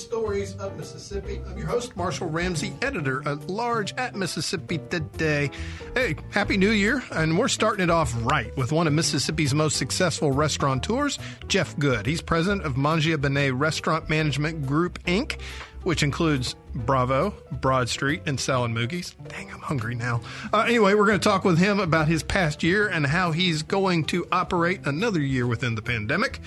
[0.00, 1.40] Stories of Mississippi.
[1.46, 5.50] I'm your host, Marshall Ramsey, editor at large at Mississippi Today.
[5.94, 9.76] Hey, Happy New Year, and we're starting it off right with one of Mississippi's most
[9.76, 12.06] successful restaurateurs, Jeff Good.
[12.06, 15.38] He's president of Mangia Bene Restaurant Management Group, Inc.,
[15.82, 19.14] which includes Bravo, Broad Street, and Sal and Mookie's.
[19.28, 20.20] Dang, I'm hungry now.
[20.52, 23.62] Uh, anyway, we're going to talk with him about his past year and how he's
[23.62, 26.40] going to operate another year within the pandemic.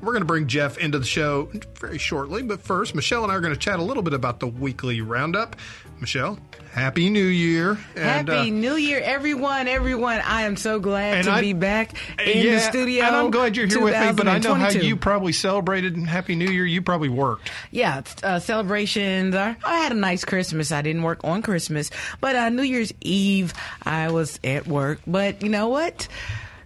[0.00, 3.34] We're going to bring Jeff into the show very shortly, but first, Michelle and I
[3.36, 5.56] are going to chat a little bit about the weekly roundup.
[6.00, 6.38] Michelle,
[6.72, 7.78] Happy New Year.
[7.94, 10.20] And, Happy uh, New Year, everyone, everyone.
[10.24, 13.04] I am so glad to I, be back in yeah, the studio.
[13.04, 16.36] And I'm glad you're here with me, but I know how you probably celebrated Happy
[16.36, 16.64] New Year.
[16.64, 17.50] You probably worked.
[17.70, 19.34] Yeah, uh, celebrations.
[19.34, 20.72] Are, I had a nice Christmas.
[20.72, 23.52] I didn't work on Christmas, but uh, New Year's Eve,
[23.82, 25.00] I was at work.
[25.06, 26.08] But you know what?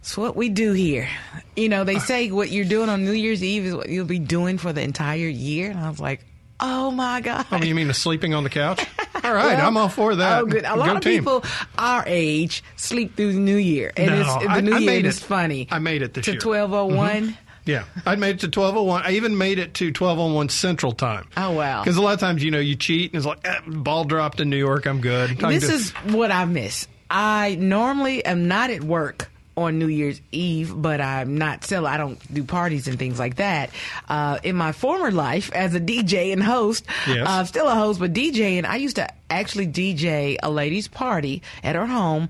[0.04, 1.08] It's what we do here.
[1.56, 4.18] You know, they say what you're doing on New Year's Eve is what you'll be
[4.18, 5.70] doing for the entire year.
[5.70, 6.20] And I was like,
[6.60, 7.46] oh my God.
[7.50, 8.84] Oh, you mean sleeping on the couch?
[9.24, 10.42] All right, well, I'm all for that.
[10.42, 10.66] Oh, good.
[10.66, 11.20] A lot Go of team.
[11.20, 11.42] people
[11.78, 15.06] our age sleep through the New Year, and no, it's, the New I Year made
[15.06, 15.24] is it.
[15.24, 15.66] funny.
[15.70, 16.40] I made it this to year.
[16.44, 17.22] 1201.
[17.22, 17.32] Mm-hmm.
[17.64, 19.02] Yeah, I made it to 1201.
[19.06, 21.26] I even made it to 1201 Central Time.
[21.38, 21.82] Oh, wow.
[21.82, 24.40] Because a lot of times, you know, you cheat and it's like, eh, ball dropped
[24.40, 25.42] in New York, I'm good.
[25.42, 25.72] I This just-
[26.06, 26.86] is what I miss.
[27.08, 31.86] I normally am not at work on New Year's Eve, but I'm not still.
[31.86, 33.70] I don't do parties and things like that.
[34.08, 37.26] Uh, in my former life as a DJ and host, Yes.
[37.28, 41.42] uh, still a host, but DJ, and I used to actually DJ a ladies' party
[41.62, 42.28] at her home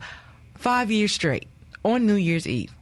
[0.57, 1.47] five years straight
[1.83, 2.73] on New Year's Eve.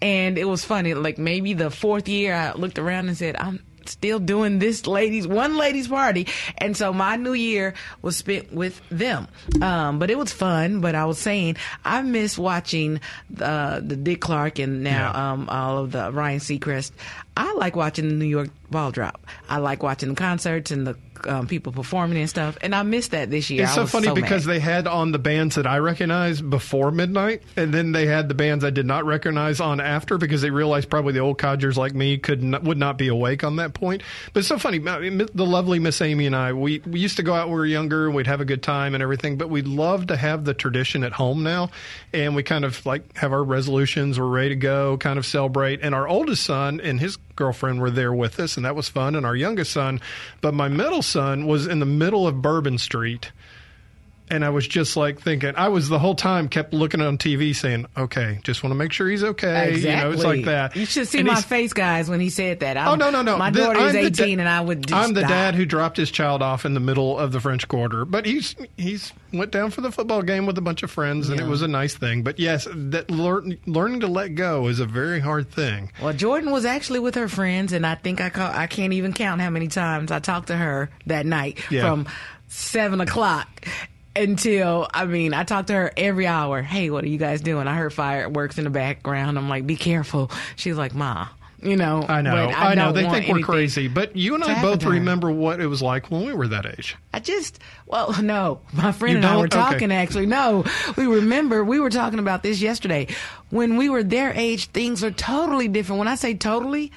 [0.00, 0.94] And it was funny.
[0.94, 3.60] Like maybe the fourth year, I looked around and said, "I'm
[3.92, 6.26] still doing this ladies one ladies party."
[6.58, 9.28] And so my New Year was spent with them.
[9.60, 10.80] Um, but it was fun.
[10.80, 13.00] But I was saying, I miss watching
[13.30, 15.32] the the Dick Clark and now Yeah.
[15.32, 16.92] um, all of the Ryan Seacrest.
[17.36, 19.24] I like watching the New York ball drop.
[19.48, 22.58] I like watching the concerts and the um, people performing and stuff.
[22.62, 23.64] And I missed that this year.
[23.64, 24.54] It's so funny so because mad.
[24.54, 28.34] they had on the bands that I recognized before midnight, and then they had the
[28.34, 31.94] bands I did not recognize on after because they realized probably the old codgers like
[31.94, 34.02] me could not, would not be awake on that point.
[34.32, 34.78] But it's so funny.
[34.78, 37.66] The lovely Miss Amy and I, we, we used to go out when we were
[37.66, 40.54] younger and we'd have a good time and everything, but we'd love to have the
[40.54, 41.70] tradition at home now.
[42.12, 45.80] And we kind of like have our resolutions, we're ready to go, kind of celebrate.
[45.82, 49.14] And our oldest son and his girlfriend were there with us, and that was fun.
[49.14, 50.00] And our youngest son,
[50.40, 53.32] but my middle son was in the middle of Bourbon Street.
[54.32, 57.54] And I was just like thinking, I was the whole time kept looking on TV
[57.54, 59.72] saying, okay, just want to make sure he's okay.
[59.74, 59.90] Exactly.
[59.90, 60.74] You know, it's like that.
[60.74, 62.76] You should see And my face, guys, when he said that.
[62.78, 63.36] I'm, Oh no no no!
[63.36, 64.86] My The- is I'm the da- 18, and I would.
[64.86, 65.28] Just I'm the die.
[65.28, 68.56] dad who dropped his child off in the middle of the French Quarter, but he's
[68.78, 71.60] he's went down for the football game with a bunch of friends, and it was
[71.62, 72.22] a nice thing.
[72.22, 75.92] But yes, that learn, learning to let go is a very hard thing.
[76.02, 79.12] Well, Jordan was actually with her friends, and I think I call, I can't even
[79.12, 81.82] count how many times I talked to her that night Yeah.
[81.82, 82.06] from
[82.48, 83.66] seven o'clock
[84.14, 86.62] until I mean I talked to her every hour.
[86.62, 87.66] Hey, what are you guys doing?
[87.68, 89.38] I heard fireworks in the background.
[89.38, 90.30] I'm like, be careful.
[90.56, 91.28] She's like, Ma,
[91.62, 92.04] you know.
[92.08, 92.92] I know, but I, know.
[92.92, 96.26] They think we're crazy, but you and I both remember what it was like when
[96.26, 96.96] we were that age.
[97.14, 99.56] I just, well, no, my friend You and I were Okay.
[99.56, 100.26] talking actually.
[100.26, 100.64] No,
[100.96, 103.08] we remember we were talking about this yesterday.
[103.50, 105.98] When we were their age, things are totally different.
[106.00, 106.90] When I say totally,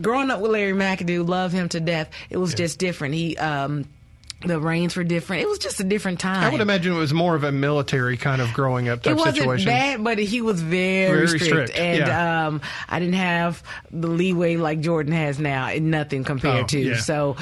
[0.00, 2.08] growing up with Larry McAdoo, love him to death.
[2.30, 3.14] It was just different.
[3.14, 3.84] He, um,
[4.46, 5.42] the reigns were different.
[5.42, 6.44] It was just a different time.
[6.44, 9.16] I would imagine it was more of a military kind of growing up type it
[9.16, 9.66] wasn't situation.
[9.66, 12.46] bad, but he was very, Very strict, strict, and yeah.
[12.46, 15.66] um, I didn't have the leeway like Jordan has now.
[15.66, 16.78] and Nothing compared Oh, to.
[16.78, 16.96] yeah.
[16.98, 17.36] So,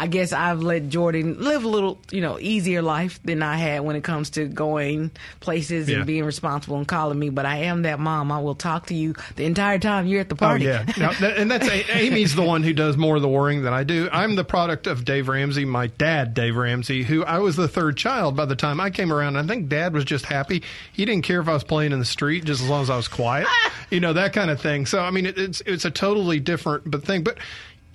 [0.00, 3.80] I guess I've let Jordan live a little, you know, easier life than I had
[3.82, 5.98] when it comes to going places Yeah.
[5.98, 7.28] and being responsible and calling me.
[7.28, 8.32] But I am that mom.
[8.32, 10.70] I will talk to you the entire time you're at the party.
[10.70, 10.92] Oh party.
[10.98, 13.84] yeah, Now, and that's Amy's the one who does more of the worrying than I
[13.84, 14.08] do.
[14.10, 17.98] I'm the product of Dave Ramsey, my dad, Dave Ramsey, who I was the third
[17.98, 19.36] child by the time I came around.
[19.36, 20.62] I think Dad was just happy.
[20.94, 22.96] He didn't care if I was playing in the street, just as long as I
[22.96, 23.48] was quiet,
[23.90, 24.86] you know that kind of thing.
[24.86, 27.36] So I mean, it, it's it's a totally different but thing, but.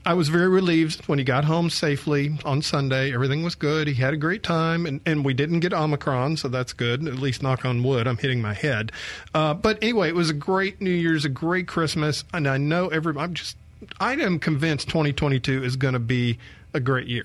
[0.06, 3.12] I was very relieved when he got home safely on Sunday.
[3.12, 3.88] Everything was good.
[3.88, 7.07] He had a great time, and, and we didn't get Omicron, so that's good.
[7.07, 8.07] At least knock on wood.
[8.07, 8.92] I'm hitting my head.
[9.34, 12.90] Uh, but anyway, it was a great New Year's, a great Christmas, and I know
[12.90, 13.18] every.
[13.18, 13.57] I'm just.
[14.00, 16.40] I am convinced 2022 is going to be
[16.75, 17.24] a great year.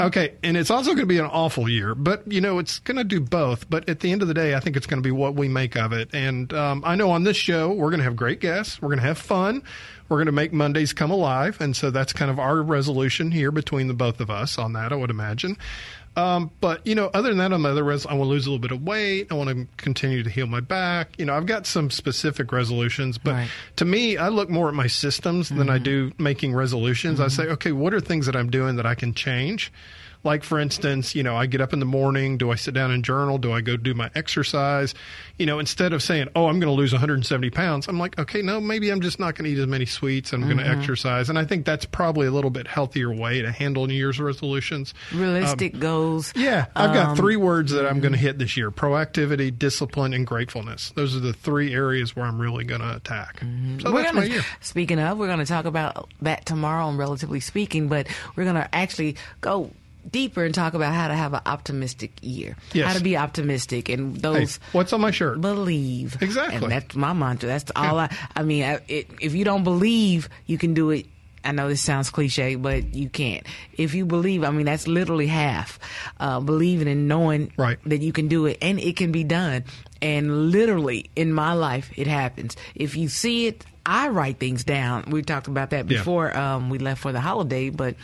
[0.00, 2.98] Okay, and it's also going to be an awful year, but you know it's going
[2.98, 3.68] to do both.
[3.68, 5.48] But at the end of the day, I think it's going to be what we
[5.48, 6.10] make of it.
[6.12, 8.80] And um, I know on this show we're going to have great guests.
[8.80, 9.62] We're going to have fun.
[10.08, 13.50] We're going to make Mondays come alive, and so that's kind of our resolution here
[13.50, 14.92] between the both of us on that.
[14.92, 15.56] I would imagine.
[16.14, 18.46] Um, but you know, other than that, on my other res, I want to lose
[18.46, 19.28] a little bit of weight.
[19.30, 21.18] I want to continue to heal my back.
[21.18, 23.48] You know, I've got some specific resolutions, but Right.
[23.76, 27.18] to me, I look more at my systems than I do making resolutions.
[27.20, 29.72] I say, okay, what are things that I'm doing that I can change?
[30.24, 32.38] Like, for instance, you know, I get up in the morning.
[32.38, 33.38] Do I sit down and journal?
[33.38, 34.94] Do I go do my exercise?
[35.38, 38.40] You know, instead of saying, oh, I'm going to lose 170 pounds, I'm like, okay,
[38.40, 40.32] no, maybe I'm just not going to eat as many sweets.
[40.32, 41.28] I'm going to exercise.
[41.28, 44.94] And I think that's probably a little bit healthier way to handle New Year's resolutions.
[45.12, 46.32] Realistic goals.
[46.36, 50.14] Yeah, I've got Um, three words that I'm going to hit this year proactivity, discipline,
[50.14, 50.92] and gratefulness.
[50.94, 53.40] Those are the three areas where I'm really going to attack.
[53.40, 53.92] So Mm-hmm.
[53.92, 54.44] we're that's gonna, my year.
[54.60, 58.56] Speaking of, we're going to talk about that tomorrow on Relatively Speaking, but we're going
[58.56, 59.70] to actually go
[60.10, 62.56] deeper and talk about how to have an optimistic year.
[62.72, 62.86] Yes.
[62.88, 65.40] How to be optimistic and Hey, those what's on my shirt?
[65.40, 66.20] believe.
[66.20, 66.56] Exactly.
[66.56, 67.48] And that's my mantra.
[67.48, 71.06] That's all I, I mean, I, it, if you don't believe, you can do it.
[71.44, 73.44] I know this sounds cliche, but you can't.
[73.76, 75.80] If you believe, I mean, that's literally half.
[76.20, 77.78] Uh, believing and knowing Right.
[77.86, 79.64] that you can do it and it can be done.
[80.00, 82.56] And literally in my life, it happens.
[82.76, 85.06] If you see it, I write things down.
[85.10, 85.98] We talked about that Yeah.
[85.98, 87.96] before um, we left for the holiday, but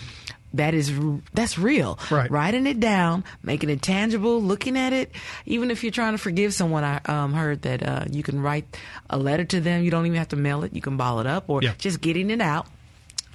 [0.55, 0.93] that is
[1.35, 1.99] that's real.
[2.11, 2.31] Right.
[2.31, 5.13] Writing it down, making it tangible, looking at it.
[5.47, 8.77] Even if you're trying to forgive someone, I um, heard that uh, you can write
[9.11, 9.83] a letter to them.
[9.83, 10.75] You don't even have to mail it.
[10.75, 11.75] You can ball it up or Yeah.
[11.79, 12.67] just getting it out.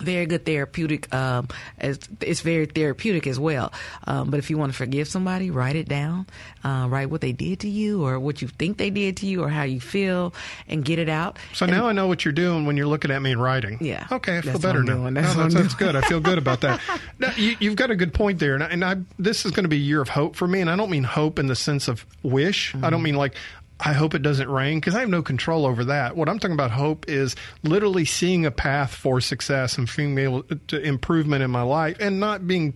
[0.04, 1.14] Very good therapeutic.
[1.14, 1.48] Um,
[1.78, 3.72] as it's very therapeutic as well.
[4.06, 6.28] Um, but if you want to forgive somebody, write it down.
[6.64, 9.44] Uh, write what they did to you, or what you think they did to you,
[9.44, 10.34] or how you feel,
[10.68, 11.38] and get it out.
[11.54, 13.78] So now I know what you're doing when you're looking at me and writing.
[13.82, 14.08] Yeah.
[14.12, 14.94] Okay, I feel That's better now.
[14.96, 15.14] doing.
[15.16, 15.96] No, That's that's, that's good.
[15.96, 16.80] I feel good about that.
[17.20, 19.64] Now, you, you've got a good point there, and, I, and I, this is going
[19.66, 20.62] to be a year of hope for me.
[20.62, 22.74] And I don't mean hope in the sense of wish.
[22.74, 22.90] I Mm-hmm.
[22.90, 23.36] don't mean like.
[23.86, 26.16] I hope it doesn't rain because I have no control over that.
[26.16, 30.46] What I'm talking about hope is literally seeing a path for success and being able
[30.50, 32.74] uh, to improvement in my life and not being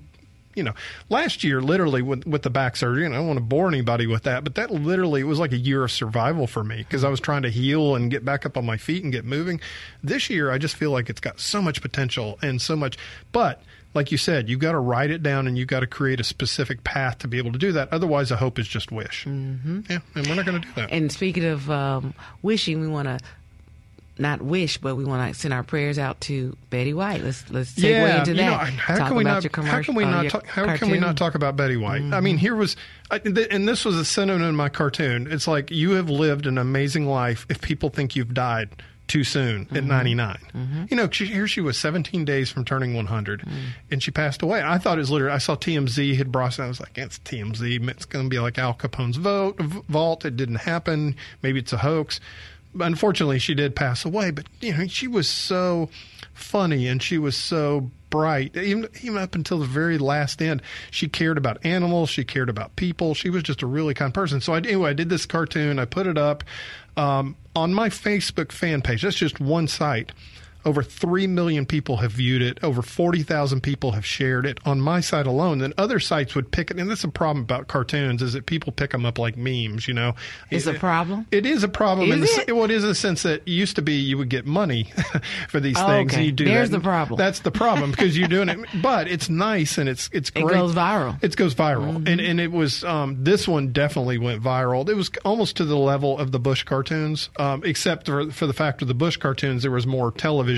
[0.54, 0.74] you know,
[1.10, 4.08] last year, literally with with the back surgery, and I don't want to bore anybody
[4.08, 7.10] with that, but that literally was like a year of survival for me because I
[7.10, 9.62] was trying to heal and get back up on my feet and get moving.
[10.02, 12.98] This year, I just feel like it's got so much potential and so much,
[13.32, 13.62] but
[13.94, 16.24] like you said, you've got to write it down and you've got to create a
[16.24, 17.92] specific path to be able to do that.
[17.92, 19.26] Otherwise, a hope is just wish.
[19.26, 19.82] Mm-hmm.
[19.90, 20.92] Yeah, and we're not going to do that.
[20.92, 23.20] And speaking of um, wishing, we want to
[24.20, 27.24] not wish, but we want to send our prayers out to Betty White.
[27.24, 28.50] Let's let's segue yeah, into you that.
[28.50, 29.58] know, how talk can we about not?
[29.58, 30.48] your How can we uh, not talk?
[30.48, 32.02] How can we not talk about Betty White?
[32.14, 32.76] I mean, here was,
[33.12, 35.32] I, th- and this was a sentiment in my cartoon.
[35.32, 38.70] It's like you have lived an amazing life if people think you've died
[39.08, 39.88] too soon at mm-hmm.
[39.88, 40.38] 99.
[40.54, 40.84] Mm-hmm.
[40.90, 43.52] You know, she, here she was 17 days from turning 100, mm.
[43.90, 44.62] and she passed away.
[44.64, 45.34] I thought it was literally.
[45.34, 46.60] I saw TMZ had brought.
[46.60, 46.64] it.
[46.64, 47.90] I was like, it's TMZ.
[47.90, 50.26] It's going to be like Al Capone's vote vault.
[50.26, 51.16] It didn't happen.
[51.42, 52.20] Maybe it's a hoax
[52.74, 55.90] But unfortunately she did pass away but you know she was so
[56.34, 60.62] funny and she was so bright even even up until the very last end
[60.92, 64.40] she cared about animals she cared about people she was just a really kind person
[64.40, 66.44] so I, anyway i did this cartoon i put it up
[66.98, 70.12] um, on my facebook fan page that's just one site
[70.68, 72.60] over 3 million people have viewed it.
[72.64, 75.60] Over 40,000 people have shared it on my site alone.
[75.60, 76.78] Then other sites would pick it.
[76.78, 79.94] And that's a problem about cartoons is that people pick them up like memes, you
[79.94, 80.14] know.
[80.52, 81.26] It's a problem?
[81.32, 82.12] It is a problem.
[82.12, 82.46] Is the, it?
[82.48, 84.46] se- Well, it is in the sense that it used to be you would get
[84.46, 84.92] money
[85.50, 86.14] for these Oh, things.
[86.14, 86.24] okay.
[86.26, 86.78] You do There's that.
[86.78, 87.18] the problem.
[87.18, 88.60] That's the problem because you're doing it.
[88.82, 90.54] But it's nice and it's it's It great.
[90.56, 91.22] goes viral.
[91.24, 94.88] It goes viral, and and it was um, this one definitely went viral.
[94.90, 98.54] It was almost to the level of the Bush cartoons, um, except for, for the
[98.54, 100.57] fact of the Bush cartoons, there was more television,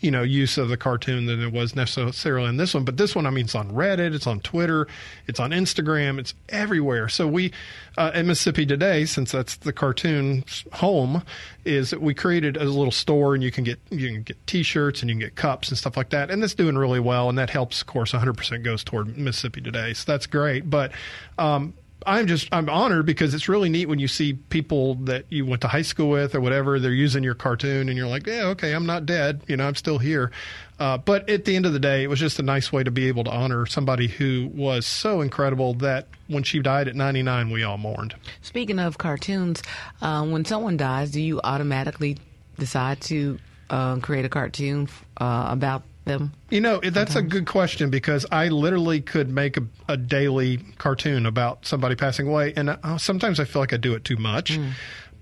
[0.00, 2.84] you know, use of the cartoon than there was necessarily in this one.
[2.84, 4.86] But this one, I mean, it's on Reddit, it's on Twitter,
[5.26, 7.08] it's on Instagram, it's everywhere.
[7.08, 7.52] So we
[7.96, 11.22] uh, at Mississippi Today, since that's the cartoon's home,
[11.64, 15.00] is that we created a little store, and you can get you can get T-shirts
[15.00, 17.38] and you can get cups and stuff like that, and that's doing really well, and
[17.38, 17.80] that helps.
[17.80, 20.68] Of course, 100% goes toward Mississippi Today, so that's great.
[20.68, 20.92] But
[21.38, 21.74] um,
[22.04, 25.62] I'm just I'm honored because it's really neat when you see people that you went
[25.62, 28.72] to high school with or whatever they're using your cartoon and you're like yeah okay
[28.72, 30.30] I'm not dead you know I'm still here.
[30.78, 32.90] Uh, but at the end of the day it was just a nice way to
[32.90, 37.50] be able to honor somebody who was so incredible that when she died at 99
[37.50, 38.14] we all mourned.
[38.42, 39.62] Speaking of cartoons,
[40.02, 42.18] uh, when someone dies, do you automatically
[42.58, 43.38] decide to
[43.70, 46.32] uh, create a cartoon uh, about them?
[46.50, 51.26] You know, that's a good question because I literally could make a, a daily cartoon
[51.26, 54.58] about somebody passing away, and uh, sometimes I feel like I do it too much.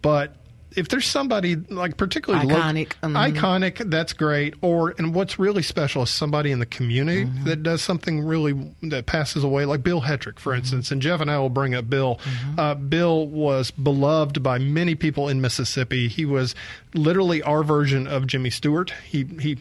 [0.03, 0.37] But
[0.76, 3.33] if there's somebody like particularly lo- Iconic, mhm.
[3.33, 4.55] iconic, that's great.
[4.61, 7.45] Or and what's really special is somebody in the community Mm-hmm.
[7.45, 10.59] that does something really that passes away, like Bill Hetrick, for Mm-hmm.
[10.59, 10.91] instance.
[10.91, 12.19] And Jeff and I will bring up Bill.
[12.59, 16.09] Uh, Bill was beloved by many people in Mississippi.
[16.09, 16.55] He was
[16.93, 18.93] literally our version of Jimmy Stewart.
[19.09, 19.57] He he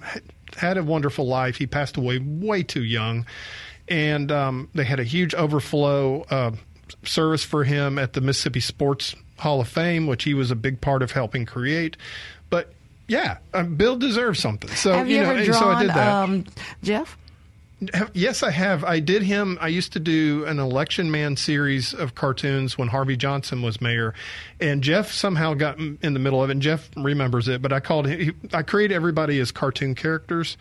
[0.55, 1.57] had a wonderful life.
[1.57, 3.25] He passed away way too young,
[3.87, 6.51] and um, they had a huge overflow uh,
[7.03, 10.79] service for him at the Mississippi Sports Hall of Fame, which he was a big
[10.81, 11.97] part of helping create.
[12.49, 12.73] But
[13.07, 14.69] yeah, um, Bill deserves something.
[14.71, 16.07] So Have you, know, ever and so I drawn, did that.
[16.07, 16.45] um,
[16.83, 17.17] Jeff?
[18.13, 18.83] Yes, I have.
[18.83, 19.57] I did him.
[19.59, 24.13] I used to do an election man series of cartoons when Harvey Johnson was mayor,
[24.59, 26.53] and Jeff somehow got in the middle of it.
[26.53, 28.39] And Jeff remembers it, but I called him.
[28.53, 30.57] I created everybody as cartoon characters,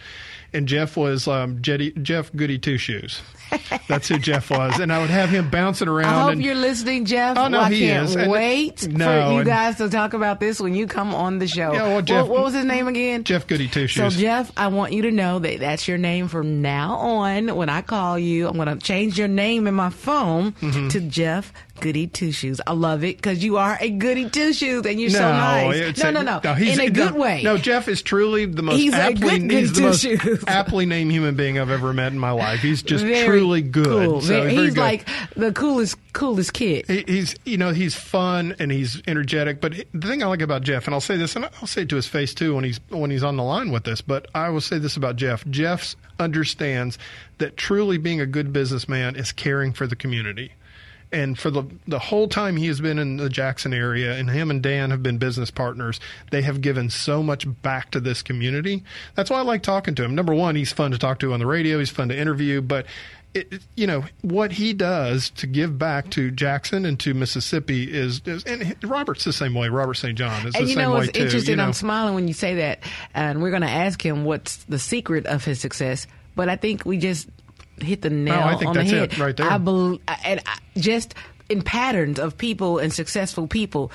[0.52, 3.20] and Jeff was um, Jetty, Jeff Goody Two Shoes.
[3.86, 6.06] That's who Jeff was, and I would have him bouncing around.
[6.14, 7.36] I hope and, you're listening, Jeff.
[7.36, 8.16] Oh, no, Well, I he can't is.
[8.16, 11.38] And- wait no, for you and- guys to talk about this when you come on
[11.38, 11.72] the show.
[11.74, 13.24] Yeah, well, Jeff- what, what was his name again?
[13.24, 14.14] Jeff Goody Two Shoes.
[14.14, 17.54] So, Jeff, I want you to know that that's your name from now on.
[17.54, 20.88] When I call you, I'm going to change your name in my phone Mm-hmm.
[20.88, 22.60] to Jeff Goody Two Shoes.
[22.66, 25.98] I love it because you are a Goody Two Shoes and you're so nice.
[26.02, 27.42] No, a- no, no, he's- in a good no, way.
[27.42, 30.06] No, Jeff is truly the most He's a aptly good he's the most
[30.48, 32.60] aptly named human being I've ever met in my life.
[32.60, 33.86] He's just Very truly good.
[34.08, 34.20] Cool.
[34.20, 34.80] So Very- he's good.
[34.80, 36.86] like the coolest, coolest kid.
[36.86, 40.62] He- he's you know he's fun and he's energetic but the thing i like about
[40.62, 42.78] jeff and i'll say this and i'll say it to his face too when he's
[42.90, 44.00] when he's on the line with this.
[44.00, 46.98] but i will say this about jeff jeff understands
[47.38, 50.52] that truly being a good businessman is caring for the community
[51.12, 54.50] and for the the whole time he has been in the Jackson area, and him
[54.50, 56.00] and Dan have been business partners,
[56.30, 58.82] they have given so much back to this community.
[59.14, 60.14] That's why I like talking to him.
[60.14, 61.78] Number one, he's fun to talk to on the radio.
[61.78, 62.86] He's fun to interview, but.
[63.34, 68.20] It, you know what he does to give back to Jackson and to Mississippi is,
[68.26, 69.70] is and Robert's the same way.
[69.70, 70.18] Robert St.
[70.18, 71.22] John is And the you same know way what's too.
[71.22, 71.52] interesting?
[71.52, 71.64] you know.
[71.64, 72.80] I'm smiling when you say that,
[73.14, 76.06] and we're going to ask him what's the secret of his success.
[76.36, 77.26] But I think we just
[77.80, 79.50] hit the nail I think on that's the head it right there.
[79.50, 81.14] I believe, and I, just
[81.48, 83.92] in patterns of people and successful people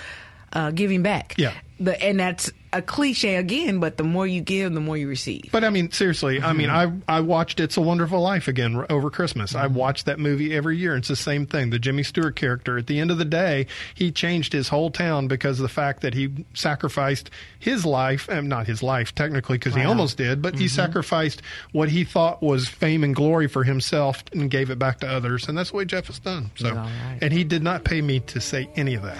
[0.53, 1.35] uh, giving back.
[1.37, 1.53] Yeah.
[1.79, 5.49] The, and that's a cliche again, but the more you give, the more you receive.
[5.51, 7.09] But I mean, seriously, I mean, mm-hmm.
[7.09, 9.55] I I watched It's a Wonderful Life again r- over Christmas.
[9.55, 9.75] I mm-hmm.
[9.75, 10.95] watched that movie every year.
[10.95, 11.69] It's the same thing.
[11.69, 12.77] The Jimmy Stewart character.
[12.77, 16.01] At the end of the day, he changed his whole town because of the fact
[16.01, 20.55] that he sacrificed his life, and not his life technically, because he almost did, but
[20.55, 20.75] he mm-hmm.
[20.75, 25.07] sacrificed what he thought was fame and glory for himself and gave it back to
[25.07, 25.47] others.
[25.47, 26.51] And that's what Jeff has done.
[26.55, 27.19] So, right.
[27.21, 29.17] and he did not pay me to say any of that.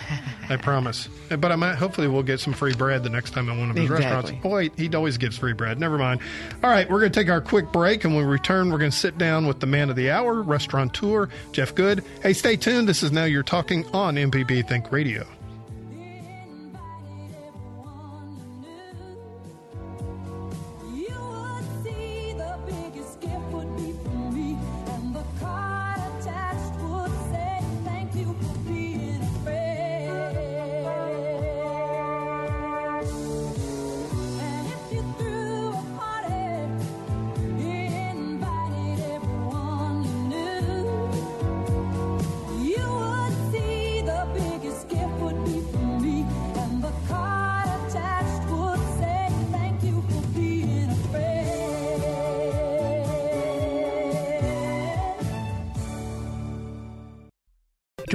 [0.50, 1.08] I promise.
[1.30, 1.76] But I might.
[1.76, 4.06] Hopefully, we'll get some free bread the next time at one of his Exactly.
[4.34, 4.44] restaurants.
[4.44, 5.80] Boy, he always gives free bread.
[5.80, 6.22] Never mind.
[6.64, 8.92] All right, we're going to take our quick break, and when we return, we're going
[8.92, 12.04] to sit down with the man of the hour, restaurateur Jeff Good.
[12.24, 12.88] Hey, stay tuned.
[12.90, 15.26] This is now you're talking on MPB Think Radio.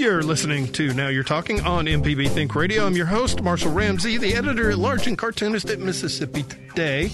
[0.00, 2.86] You're listening to Now You're Talking on MPB Think Radio.
[2.86, 7.10] I'm your host, Marshall Ramsey, the editor at large and cartoonist at Mississippi Today.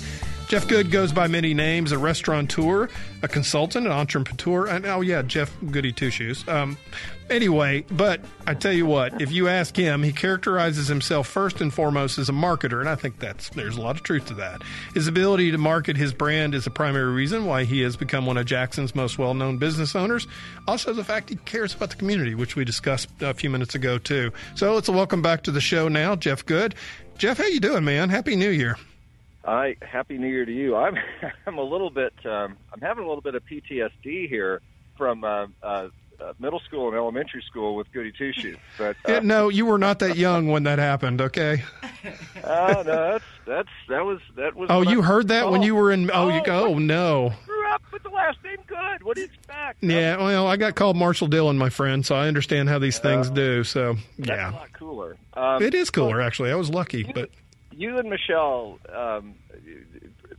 [0.49, 2.89] Jeff Good goes by many names a restaurateur,
[3.21, 6.47] a consultant, an entrepreneur, and oh, yeah, Jeff Goody Two Shoes.
[6.47, 6.79] Um,
[7.29, 11.75] anyway, but I tell you what, if you ask him, he characterizes himself first and
[11.75, 14.63] foremost as a marketer, and I think that's there's a lot of truth to that.
[14.95, 18.37] His ability to market his brand is a primary reason why he has become one
[18.37, 20.29] of Jackson's most well known business owners.
[20.69, 23.99] Also, the fact he cares about the community, which we discussed a few minutes ago,
[23.99, 24.33] too.
[24.55, 26.77] So let's welcome back to the show now, Jeff Good.
[27.19, 28.11] Jeff, how you doing, man?
[28.11, 28.77] Happy New Year.
[29.47, 30.77] I happy New Year to you.
[30.77, 30.97] I'm
[31.47, 34.61] I'm a little bit um, I'm having a little bit of PTSD here
[34.97, 35.89] from uh, uh,
[36.19, 38.57] uh, middle school and elementary school with Goody Two Shoes.
[38.79, 41.63] But uh, Yeah, no, you were not that young when that happened, okay?
[42.43, 44.69] uh, no, that's That's that was that was.
[44.71, 46.11] Oh, you I- heard that when you were in?
[46.11, 46.67] Oh, you Oh, go.
[46.69, 47.33] Oh, no.
[47.47, 49.03] Grew up with the last name Good.
[49.05, 49.83] What do you expect?
[49.83, 53.31] Yeah, well, I got called Marshall Dillon, my friend, so I understand how these things
[53.31, 53.63] do.
[53.65, 54.37] So, yeah.
[54.37, 55.17] That's a lot cooler.
[55.35, 56.51] Um, it is cooler actually.
[56.51, 57.31] I was lucky, but
[57.77, 59.35] you and Michelle um,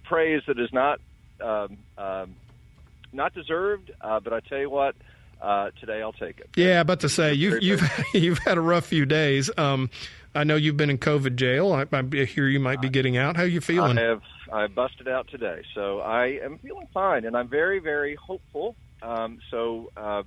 [0.03, 0.99] praise that is not
[1.41, 2.35] um, um,
[3.13, 4.95] not deserved, uh, but I tell you what,
[5.41, 6.49] uh, today I'll take it.
[6.55, 7.81] yeah, about to say you've you've
[8.13, 9.49] you've had a rough few days.
[9.57, 9.89] Um,
[10.35, 11.73] I know you've been in COVID jail.
[11.73, 13.37] I, I hear you might be getting out.
[13.37, 13.97] How you feeling?
[13.97, 18.15] I have I busted out today, so I am feeling fine, and I'm very very
[18.15, 18.75] hopeful.
[19.01, 19.91] Um, so.
[19.95, 20.23] Uh,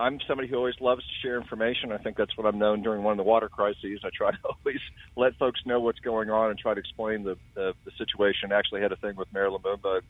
[0.00, 1.92] I'm somebody who always loves to share information.
[1.92, 4.00] I think that's what I'm known during one of the water crises.
[4.02, 4.80] I try to always
[5.14, 8.50] let folks know what's going on and try to explain the, the, the situation.
[8.50, 10.00] I actually had a thing with Mayor Lumumba,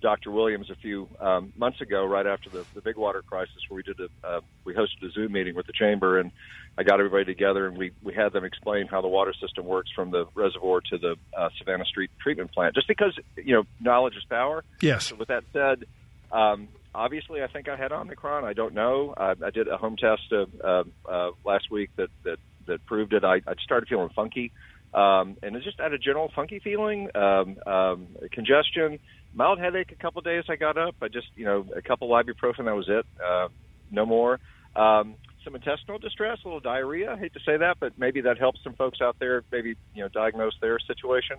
[0.00, 0.30] Dr.
[0.30, 3.82] Williams, a few um, months ago, right after the, the big water crisis, where we
[3.82, 6.30] did a uh, we hosted a Zoom meeting with the chamber, and
[6.78, 9.90] I got everybody together, and we we had them explain how the water system works
[9.94, 12.74] from the reservoir to the uh, Savannah Street treatment plant.
[12.74, 14.64] Just because you know knowledge is power.
[14.80, 15.08] yes.
[15.08, 15.84] So with that said,
[16.32, 18.44] um, obviously I think I had Omicron.
[18.44, 19.14] I don't know.
[19.16, 23.12] I, I did a home test uh, uh, uh, last week that that that proved
[23.12, 23.24] it.
[23.24, 24.52] I, I started feeling funky,
[24.94, 28.98] um, and it just had a general funky feeling, um, um, congestion,
[29.34, 29.92] mild headache.
[29.92, 30.94] A couple of days I got up.
[31.02, 32.64] I just you know a couple of ibuprofen.
[32.64, 33.06] That was it.
[33.24, 33.48] Uh,
[33.90, 34.38] no more.
[34.76, 37.12] Um, some intestinal distress, a little diarrhea.
[37.12, 39.42] I hate to say that, but maybe that helps some folks out there.
[39.50, 41.36] Maybe you know diagnose their situation.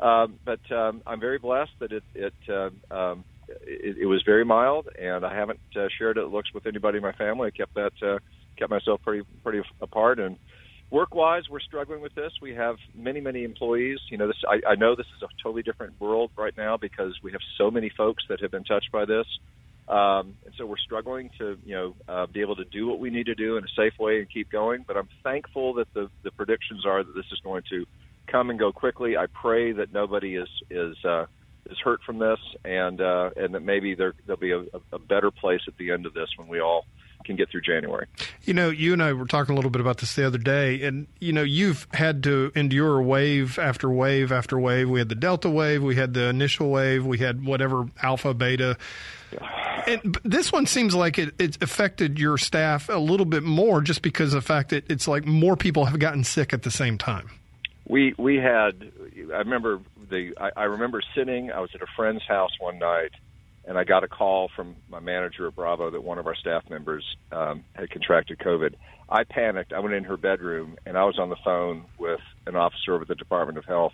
[0.00, 3.24] Um, but um, I'm very blessed that it it, uh, um,
[3.62, 7.02] it it was very mild, and I haven't uh, shared it looks with anybody in
[7.02, 7.48] my family.
[7.48, 8.18] I kept that uh,
[8.58, 10.18] kept myself pretty pretty apart.
[10.18, 10.36] And
[10.90, 12.32] work wise, we're struggling with this.
[12.40, 13.98] We have many many employees.
[14.10, 17.14] You know, this I, I know this is a totally different world right now because
[17.22, 19.26] we have so many folks that have been touched by this.
[19.86, 23.10] Um, and so we're struggling to, you know, uh, be able to do what we
[23.10, 24.82] need to do in a safe way and keep going.
[24.86, 27.84] But I'm thankful that the, the predictions are that this is going to
[28.30, 29.18] come and go quickly.
[29.18, 31.26] I pray that nobody is is uh,
[31.70, 35.30] is hurt from this, and uh, and that maybe there there'll be a, a better
[35.30, 36.86] place at the end of this when we all
[37.24, 38.06] can get through January.
[38.44, 40.82] You know, you and I were talking a little bit about this the other day,
[40.82, 44.88] and you know, you've had to endure wave after wave after wave.
[44.88, 48.76] We had the Delta wave, we had the initial wave, we had whatever Alpha, Beta.
[49.86, 54.02] And this one seems like it, it's affected your staff a little bit more just
[54.02, 56.98] because of the fact that it's like more people have gotten sick at the same
[56.98, 57.30] time.
[57.86, 58.90] We we had.
[59.32, 60.32] I remember the.
[60.38, 61.50] I, I remember sitting.
[61.50, 63.12] I was at a friend's house one night,
[63.64, 66.68] and I got a call from my manager at Bravo that one of our staff
[66.68, 68.74] members um, had contracted COVID.
[69.08, 69.72] I panicked.
[69.72, 73.08] I went in her bedroom, and I was on the phone with an officer with
[73.08, 73.92] the Department of Health,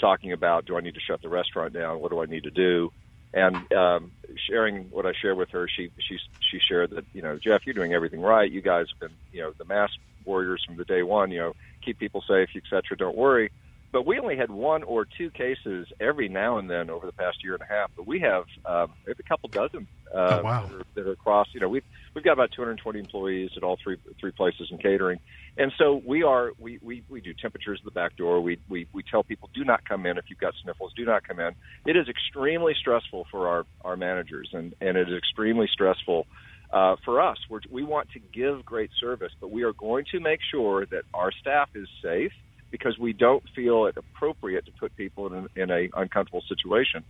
[0.00, 2.00] talking about do I need to shut the restaurant down?
[2.00, 2.92] What do I need to do?
[3.32, 4.12] And um,
[4.48, 6.18] sharing what I shared with her, she she
[6.50, 8.50] she shared that you know Jeff, you're doing everything right.
[8.50, 9.94] You guys have been you know the mask
[10.24, 11.30] warriors from the day one.
[11.30, 12.96] You know, keep people safe, et cetera.
[12.96, 13.50] Don't worry.
[13.90, 17.38] But we only had one or two cases every now and then over the past
[17.42, 17.90] year and a half.
[17.96, 20.66] But we have um, we have a couple dozen uh, Oh, wow.
[20.66, 21.46] that, are, that are across.
[21.54, 25.18] You know, we've we've got about 220 employees at all three three places in catering,
[25.56, 28.42] and so we are we we, we do temperatures at the back door.
[28.42, 30.92] We, we we tell people do not come in if you've got sniffles.
[30.94, 31.54] Do not come in.
[31.86, 36.26] It is extremely stressful for our our managers, and and it is extremely stressful
[36.72, 37.38] uh, for us.
[37.48, 41.04] We're, we want to give great service, but we are going to make sure that
[41.14, 42.32] our staff is safe
[42.70, 47.04] because we don't feel it appropriate to put people in, an, in a uncomfortable situation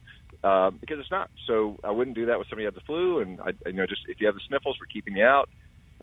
[0.44, 1.30] uh, because it's not.
[1.46, 3.86] So I wouldn't do that with somebody who had the flu, and I, you know,
[3.86, 5.48] just if you have the sniffles, we're keeping you out,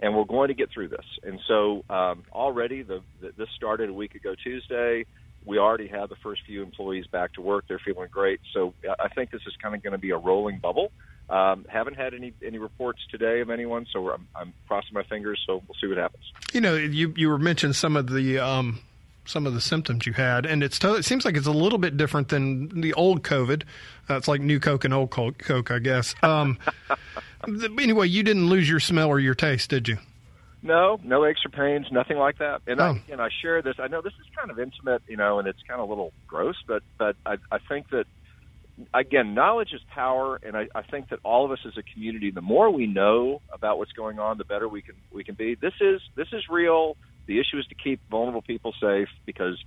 [0.01, 1.05] and we're going to get through this.
[1.23, 5.05] And so um, already, the, the this started a week ago Tuesday.
[5.45, 7.65] We already have the first few employees back to work.
[7.67, 8.39] They're feeling great.
[8.51, 10.91] So I think this is kind of going to be a rolling bubble.
[11.29, 15.41] Um, haven't had any any reports today of anyone, so I'm, I'm crossing my fingers.
[15.47, 16.23] So we'll see what happens.
[16.51, 18.79] You know, you you were mentioning some of the um,
[19.25, 21.79] some of the symptoms you had, and it's to- it seems like it's a little
[21.79, 23.63] bit different than the old COVID.
[24.09, 26.15] Uh, it's like new Coke and old Coke, I guess.
[26.23, 26.57] Um,
[27.79, 29.97] anyway, you didn't lose your smell or your taste, did you?
[30.61, 32.61] No, no aches or pains, nothing like that.
[32.65, 32.85] And Oh.
[32.85, 33.75] I, and I share this.
[33.77, 36.11] I know this is kind of intimate, you know, and it's kind of a little
[36.27, 38.05] gross, but but I, I think that
[38.93, 42.31] again, knowledge is power, and I, I think that all of us as a community,
[42.31, 45.53] the more we know about what's going on, the better we can we can be.
[45.55, 46.97] This is this is real.
[47.27, 49.57] The issue is to keep vulnerable people safe because,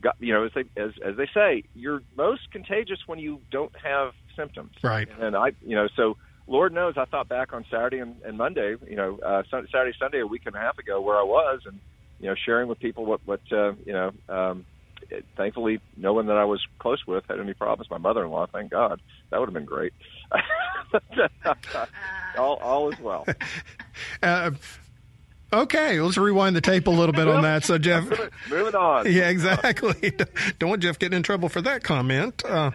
[0.00, 3.74] God- you know, as they as as they say, you're most contagious when you don't
[3.82, 4.72] have symptoms.
[4.82, 5.08] Right.
[5.20, 6.16] And I, you know, so
[6.46, 9.96] Lord knows, I thought back on Saturday and, and Monday, you know, uh, Sun- Saturday,
[9.98, 11.78] Sunday, a week and a half ago, where I was, and
[12.20, 14.12] you know, sharing with people what what uh, you know.
[14.28, 14.64] Um,
[15.10, 17.90] it, thankfully, no one that I was close with had any problems.
[17.90, 19.92] My mother-in-law, thank God, that would have been great.
[22.36, 23.26] all, all is well.
[24.22, 24.52] Uh,
[25.52, 27.64] Okay, let's rewind the tape a little bit on that.
[27.64, 28.04] So, Jeff,
[28.50, 29.06] Moving on.
[29.10, 30.12] yeah, exactly.
[30.58, 32.44] Don't want Jeff getting in trouble for that comment.
[32.44, 32.70] Uh,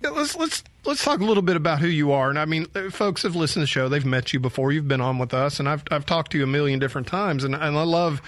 [0.00, 2.30] yeah, let's let's let's talk a little bit about who you are.
[2.30, 4.72] And I mean, uh, folks have listened to the show; they've met you before.
[4.72, 7.44] You've been on with us, and I've I've talked to you a million different times,
[7.44, 8.22] and and I love.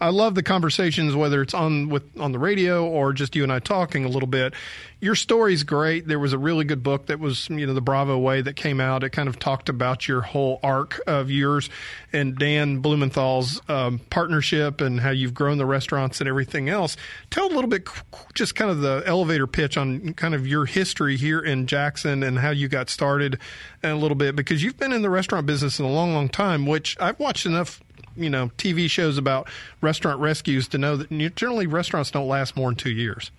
[0.00, 3.52] I love the conversations, whether it's on with on the radio or just you and
[3.52, 4.54] I talking a little bit.
[4.98, 6.06] Your story's great.
[6.06, 8.80] There was a really good book that was, you know, the Bravo Way that came
[8.80, 9.04] out.
[9.04, 11.70] It kind of talked about your whole arc of yours
[12.12, 16.96] and Dan Blumenthal's um, partnership and how you've grown the restaurants and everything else.
[17.30, 17.88] Tell a little bit,
[18.34, 22.38] just kind of the elevator pitch on kind of your history here in Jackson and
[22.38, 23.38] how you got started,
[23.82, 26.28] and a little bit because you've been in the restaurant business in a long, long
[26.28, 26.66] time.
[26.66, 27.80] Which I've watched enough
[28.20, 29.48] you know TV shows about
[29.80, 33.30] restaurant rescues to know that generally restaurants don't last more than two years.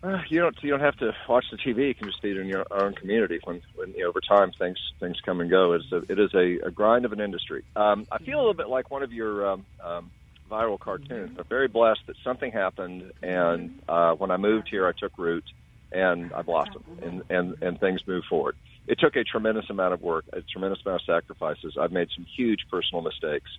[0.00, 1.88] Uh, you don't you don't have to watch the TV.
[1.88, 3.40] You can just eat in your own community.
[3.42, 5.72] When, when you know, over time things things come and go.
[5.72, 7.64] It's a, it is a, a grind of an industry.
[7.74, 10.10] Um, I feel a little bit like one of your um, um,
[10.48, 11.36] viral cartoons.
[11.36, 15.44] I'm very blessed that something happened, and uh, when I moved here, I took root,
[15.90, 18.54] and I blossomed, and and and things moved forward.
[18.86, 21.76] It took a tremendous amount of work, a tremendous amount of sacrifices.
[21.78, 23.50] I've made some huge personal mistakes.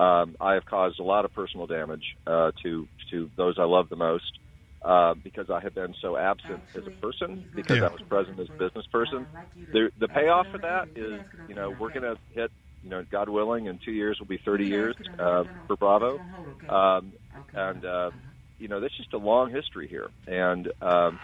[0.00, 3.90] Um, I have caused a lot of personal damage uh, to to those I love
[3.90, 4.38] the most
[4.82, 7.88] uh, because I have been so absent as a person because Yeah.
[7.88, 9.26] I was present as a business person.
[9.72, 12.50] The the payoff for that is you know we're going to hit
[12.82, 16.18] you know God willing in two years will be 30 years uh, for Bravo,
[16.70, 17.12] um,
[17.52, 18.10] and uh,
[18.58, 20.08] you know that's just a long history here.
[20.26, 21.20] And um,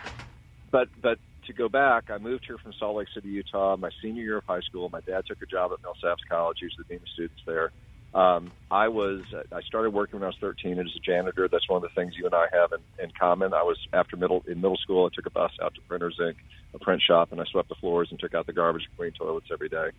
[0.71, 4.23] but but to go back, I moved here from Salt Lake City, Utah, my senior
[4.23, 4.91] year of high school.
[4.91, 6.59] My dad took a job at Millsaps College.
[6.61, 7.73] He was the dean of students there.
[8.17, 9.21] Um, I was
[9.53, 11.49] I started working when I was 13 as a janitor.
[11.53, 13.53] That's one of the things you and I have in, in common.
[13.53, 15.05] I was after middle in middle school.
[15.05, 16.37] I took a bus out to Printers Inc.,
[16.73, 19.17] a print shop, and I swept the floors and took out the garbage and cleaned
[19.17, 19.91] toilets every day.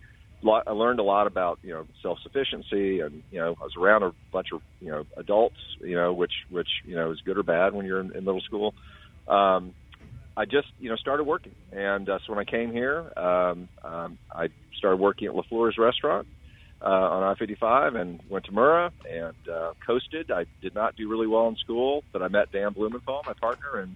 [0.44, 4.02] I learned a lot about you know self sufficiency, and you know I was around
[4.02, 7.44] a bunch of you know adults, you know which which you know is good or
[7.44, 8.74] bad when you're in, in middle school.
[9.28, 9.76] Um,
[10.36, 14.18] I just you know started working, and uh, so when I came here, um, um,
[14.32, 16.28] I started working at LeFleur's restaurant
[16.82, 20.32] uh, on I-55 and went to Murrah and uh, coasted.
[20.32, 23.80] I did not do really well in school, but I met Dan Blumenthal, my partner,
[23.80, 23.96] and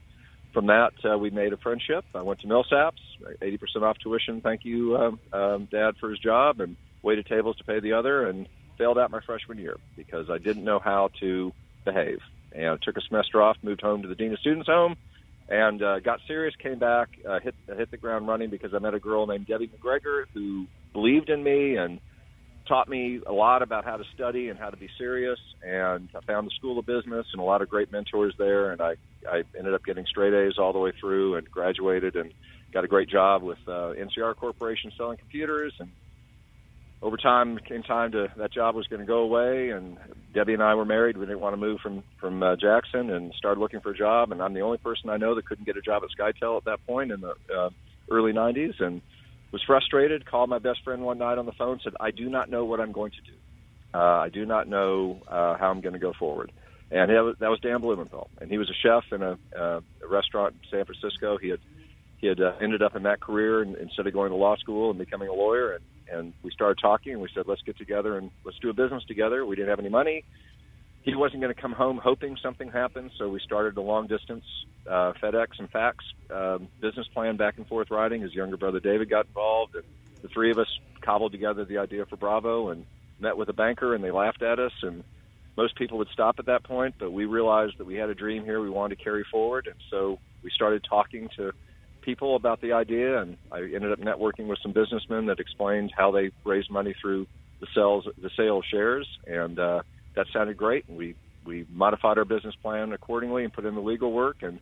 [0.53, 2.03] from that uh, we made a friendship.
[2.13, 2.99] I went to Millsaps,
[3.41, 4.41] 80% off tuition.
[4.41, 8.27] Thank you, um, um, Dad, for his job, and waited tables to pay the other,
[8.27, 11.51] and failed out my freshman year because I didn't know how to
[11.85, 12.19] behave.
[12.53, 14.97] And took a semester off, moved home to the dean of students' home,
[15.47, 16.53] and uh, got serious.
[16.61, 19.69] Came back, uh, hit hit the ground running because I met a girl named Debbie
[19.69, 22.01] McGregor who believed in me and
[22.71, 25.39] taught me a lot about how to study and how to be serious.
[25.61, 28.71] And I found the School of Business and a lot of great mentors there.
[28.71, 28.95] And I,
[29.29, 32.33] I ended up getting straight A's all the way through and graduated and
[32.71, 35.73] got a great job with uh, NCR Corporation selling computers.
[35.79, 35.91] And
[37.01, 39.71] over time, it came time to that job was going to go away.
[39.71, 39.97] And
[40.33, 41.17] Debbie and I were married.
[41.17, 44.31] We didn't want to move from from uh, Jackson and started looking for a job.
[44.31, 46.63] And I'm the only person I know that couldn't get a job at SkyTel at
[46.63, 47.69] that point in the uh,
[48.09, 48.79] early 90s.
[48.79, 49.01] And
[49.51, 52.49] was frustrated, called my best friend one night on the phone, said, I do not
[52.49, 53.37] know what I'm going to do.
[53.93, 56.51] Uh, I do not know uh, how I'm going to go forward.
[56.91, 58.29] And that was, that was Dan Blumenthal.
[58.39, 61.37] And he was a chef in a, uh, a restaurant in San Francisco.
[61.37, 61.59] He had
[62.17, 64.91] he had uh, ended up in that career and, instead of going to law school
[64.91, 65.71] and becoming a lawyer.
[65.71, 65.83] And,
[66.13, 69.03] and we started talking and we said, let's get together and let's do a business
[69.05, 69.43] together.
[69.43, 70.23] We didn't have any money.
[71.03, 73.11] He wasn't going to come home hoping something happened.
[73.17, 74.43] So we started a long distance
[74.87, 78.21] uh, FedEx and fax um, business plan back and forth writing.
[78.21, 79.83] His younger brother David got involved, and
[80.21, 80.67] the three of us
[81.01, 82.85] cobbled together the idea for Bravo and
[83.19, 84.73] met with a banker, and they laughed at us.
[84.83, 85.03] And
[85.57, 88.43] most people would stop at that point, but we realized that we had a dream
[88.43, 91.51] here we wanted to carry forward, and so we started talking to
[92.01, 96.11] people about the idea, and I ended up networking with some businessmen that explained how
[96.11, 97.27] they raised money through
[97.59, 99.83] the sales the sale of shares, and uh,
[100.15, 100.87] that sounded great.
[100.87, 104.59] And we we modified our business plan accordingly and put in the legal work, and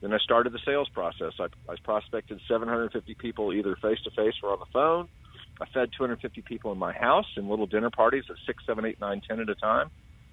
[0.00, 1.32] then I started the sales process.
[1.38, 5.08] I, I prospected 750 people either face to face or on the phone.
[5.60, 9.00] I fed 250 people in my house in little dinner parties at six, seven, eight,
[9.00, 9.90] nine, ten at a time,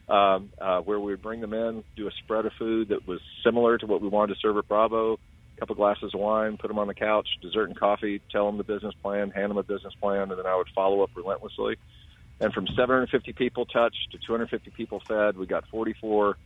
[0.07, 3.19] um, uh, where we would bring them in, do a spread of food that was
[3.45, 6.69] similar to what we wanted to serve at Bravo, a couple glasses of wine, put
[6.69, 9.63] them on the couch, dessert and coffee, tell them the business plan, hand them a
[9.63, 11.75] business plan, and then I would follow up relentlessly.
[12.39, 16.37] And from 750 people touched to 250 people fed, we got 44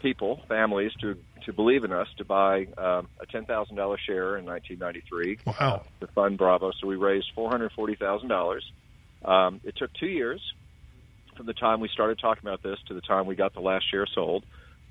[0.00, 4.36] people, families, to to believe in us to buy um, a ten thousand dollar share
[4.36, 5.82] in 1993 Wow.
[6.00, 6.70] to fund Bravo.
[6.80, 8.64] So we raised four hundred forty thousand dollars.
[9.24, 10.40] Um, it took two years
[11.36, 13.84] from the time we started talking about this to the time we got the last
[13.90, 14.44] share sold.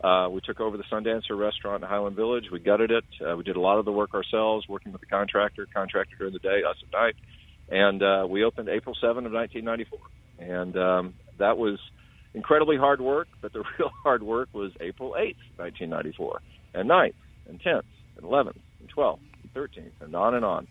[0.04, 2.46] Uh, we took over the Sundancer restaurant in Highland Village.
[2.52, 3.06] We gutted it.
[3.24, 6.34] Uh, we did a lot of the work ourselves, working with the contractor, contractor during
[6.34, 7.16] the day, us at night.
[7.70, 10.00] And uh, we opened April 7 of 1994.
[10.42, 11.80] And um, that was
[12.34, 16.42] incredibly hard work, but the real hard work was April 8th, 1994,
[16.74, 17.14] and 9th,
[17.48, 17.84] and 10th,
[18.18, 20.68] and 11th, and 12th, and 13th, and on and on.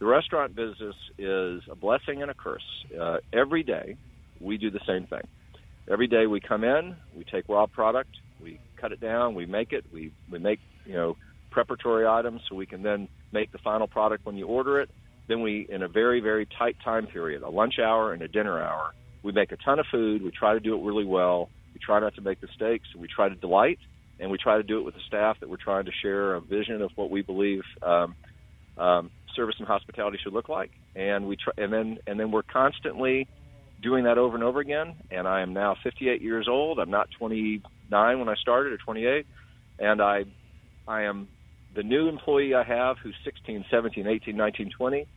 [0.00, 2.62] The restaurant business is a blessing and a curse.
[3.00, 3.96] Uh, every day,
[4.40, 5.22] we do the same thing.
[5.88, 8.10] Every day we come in, we take raw product,
[8.42, 11.16] we cut it down, we make it, we, we make, you know,
[11.50, 14.90] preparatory items so we can then make the final product when you order it.
[15.28, 18.60] Then we, in a very, very tight time period, a lunch hour and a dinner
[18.60, 18.92] hour,
[19.24, 20.22] we make a ton of food.
[20.22, 21.48] We try to do it really well.
[21.72, 22.86] We try not to make mistakes.
[22.96, 23.78] We try to delight,
[24.20, 26.40] and we try to do it with the staff that we're trying to share a
[26.40, 28.14] vision of what we believe um,
[28.76, 30.70] um, service and hospitality should look like.
[30.94, 33.26] And we try, and then and then we're constantly
[33.82, 34.94] doing that over and over again.
[35.10, 36.78] And I am now 58 years old.
[36.78, 39.26] I'm not 29 when I started or 28,
[39.78, 40.24] and I
[40.86, 41.28] I am
[41.74, 45.08] the new employee I have who's 16, 17, 18, 19, 20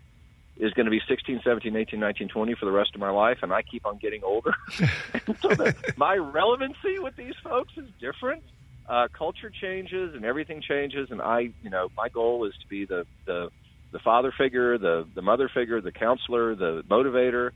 [0.60, 3.40] is going to be 16, 17, 18, 19, 20 for the rest of my life,
[3.42, 4.54] and I keep on getting older.
[4.78, 8.44] so the, my relevancy with these folks is different.
[8.90, 12.86] Uh, culture changes and everything changes, and I, you know, my goal is to be
[12.86, 13.50] the the,
[13.92, 17.52] the father figure, the the mother figure, the counselor, the motivator,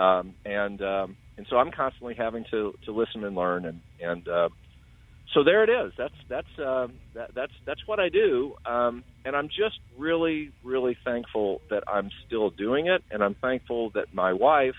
[0.00, 4.28] um, and um, and so I'm constantly having to to listen and learn, and and
[4.28, 4.48] uh,
[5.34, 5.92] so there it is.
[5.98, 10.96] That's that's uh, that, that's that's what I do, um, and I'm just really really
[11.04, 14.76] thankful that I'm still doing it, and I'm thankful that my wife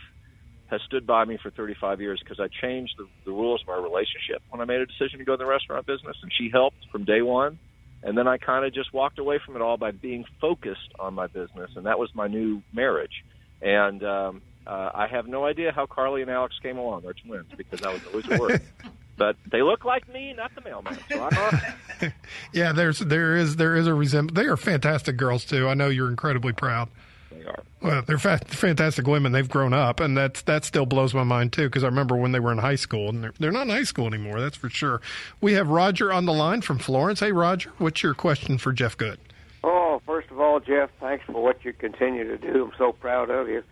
[0.67, 3.81] has stood by me for 35 years because I changed the, the rules of our
[3.81, 6.77] relationship when I made a decision to go in the restaurant business, and she helped
[6.91, 7.59] from day one.
[8.03, 11.13] And then I kind of just walked away from it all by being focused on
[11.13, 13.23] my business, and that was my new marriage.
[13.61, 17.01] And um, uh, I have no idea how Carly and Alex came along.
[17.01, 18.61] They're twins because I was always work.
[19.17, 20.97] but they look like me, not the mailman.
[21.09, 21.75] So I'm off.
[22.53, 24.37] Yeah, there's there is there is a resemblance.
[24.37, 25.67] They are fantastic girls too.
[25.67, 26.89] I know you're incredibly proud.
[27.31, 27.63] They are.
[27.81, 29.31] Well, they're fa- fantastic women.
[29.31, 31.63] They've grown up, and that's that still blows my mind too.
[31.63, 33.83] Because I remember when they were in high school, and they're, they're not in high
[33.83, 34.39] school anymore.
[34.39, 35.01] That's for sure.
[35.41, 37.19] We have Roger on the line from Florence.
[37.19, 39.19] Hey, Roger, what's your question for Jeff Good?
[39.63, 42.65] Oh, first of all, Jeff, thanks for what you continue to do.
[42.65, 43.63] I'm so proud of you.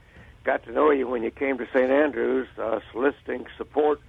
[0.43, 1.89] Got to know you when you came to St.
[1.89, 4.01] Andrews, uh, soliciting support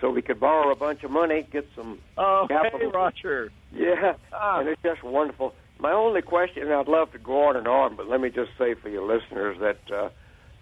[0.00, 2.86] so we could borrow a bunch of money, get some Oh, hey.
[2.92, 3.50] Roger.
[3.72, 4.60] Yeah, Ah.
[4.60, 5.54] and it's just wonderful.
[5.78, 8.50] My only question, and I'd love to go on and on, but let me just
[8.58, 10.08] say for your listeners that uh,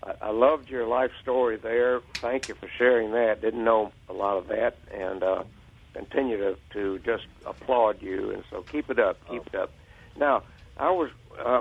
[0.03, 2.01] I, I loved your life story there.
[2.21, 3.43] Thank you for sharing that.
[3.43, 5.45] Didn't know a lot of that, and uh,
[5.93, 8.31] continue to, to just applaud you.
[8.31, 9.71] And so keep it up, keep it up.
[10.17, 10.43] Now,
[10.79, 11.11] I was
[11.45, 11.61] uh,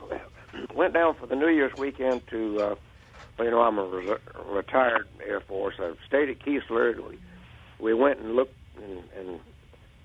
[0.74, 2.60] went down for the New Year's weekend to.
[2.60, 2.74] Uh,
[3.38, 4.16] you know, I'm a re-
[4.50, 5.74] retired Air Force.
[5.80, 6.92] I've stayed at Keesler.
[6.96, 7.18] And we
[7.80, 9.40] we went and looked and, and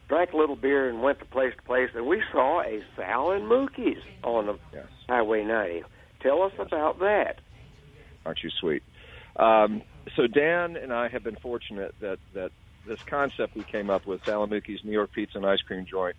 [0.10, 3.32] drank a little beer and went to place to place, and we saw a Sal
[3.32, 4.86] and Mookie's on the Yes.
[5.08, 5.84] Highway 90.
[6.22, 7.42] Tell us about that.
[8.26, 8.84] Aren't you sweet?
[9.36, 9.82] Um,
[10.16, 12.52] so Dan and I have been fortunate that that
[12.88, 15.86] this concept we came up with, Sal and Mookie's New York Pizza and Ice Cream
[15.90, 16.16] Joint,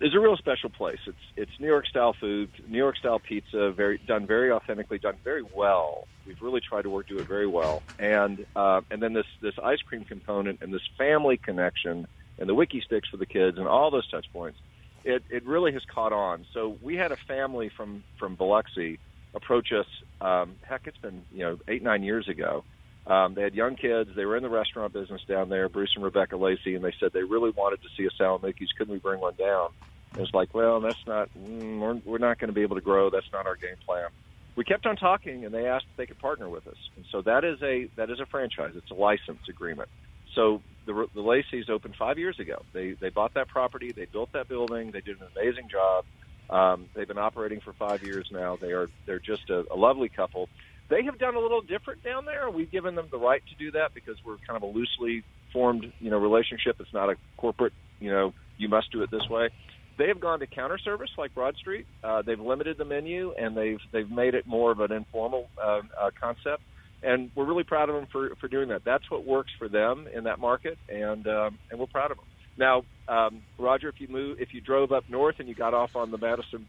[0.00, 0.98] is a real special place.
[1.06, 5.18] It's it's New York style food, New York style pizza, very done very authentically, done
[5.22, 6.08] very well.
[6.26, 9.54] We've really tried to work do it very well, and uh, and then this this
[9.62, 12.06] ice cream component and this family connection
[12.38, 14.58] and the Wikki Stix for the kids and all those touch points.
[15.04, 16.46] It it really has caught on.
[16.52, 18.98] So we had a family from from Biloxi
[19.34, 19.86] approach us.
[20.20, 22.64] Um, heck, it's been you know eight nine years ago.
[23.06, 24.10] Um, they had young kids.
[24.16, 27.12] They were in the restaurant business down there, Bruce and Rebecca Lacey, and they said
[27.12, 28.72] they really wanted to see a Sal and Mookie's.
[28.78, 29.70] Couldn't we bring one down?
[30.14, 31.28] And it's like, well, that's not.
[31.38, 33.10] Mm, we're, we're not going to be able to grow.
[33.10, 34.08] That's not our game plan.
[34.56, 36.76] We kept on talking, and they asked if they could partner with us.
[36.96, 38.72] And so that is a that is a franchise.
[38.76, 39.88] It's a license agreement.
[40.34, 42.62] So the the Lacey's opened five years ago.
[42.72, 43.92] They they bought that property.
[43.92, 44.92] They built that building.
[44.92, 46.04] They did an amazing job.
[46.48, 48.56] Um, they've been operating for five years now.
[48.56, 50.48] They are they're just a, a lovely couple.
[50.94, 52.48] They have done a little different down there.
[52.48, 55.92] We've given them the right to do that because we're kind of a loosely formed
[55.98, 56.76] you know relationship.
[56.78, 59.50] It's not a corporate you know you must do it this way.
[59.98, 61.88] They have gone to counter service like Broad Street.
[62.04, 65.80] Uh, they've limited the menu and they've they've made it more of an informal uh,
[66.00, 66.62] uh, concept.
[67.02, 68.82] And we're really proud of them for, for doing that.
[68.84, 72.26] That's what works for them in that market, and um, and we're proud of them.
[72.56, 75.96] Now, um, Roger, if you move, if you drove up north and you got off
[75.96, 76.68] on the Madison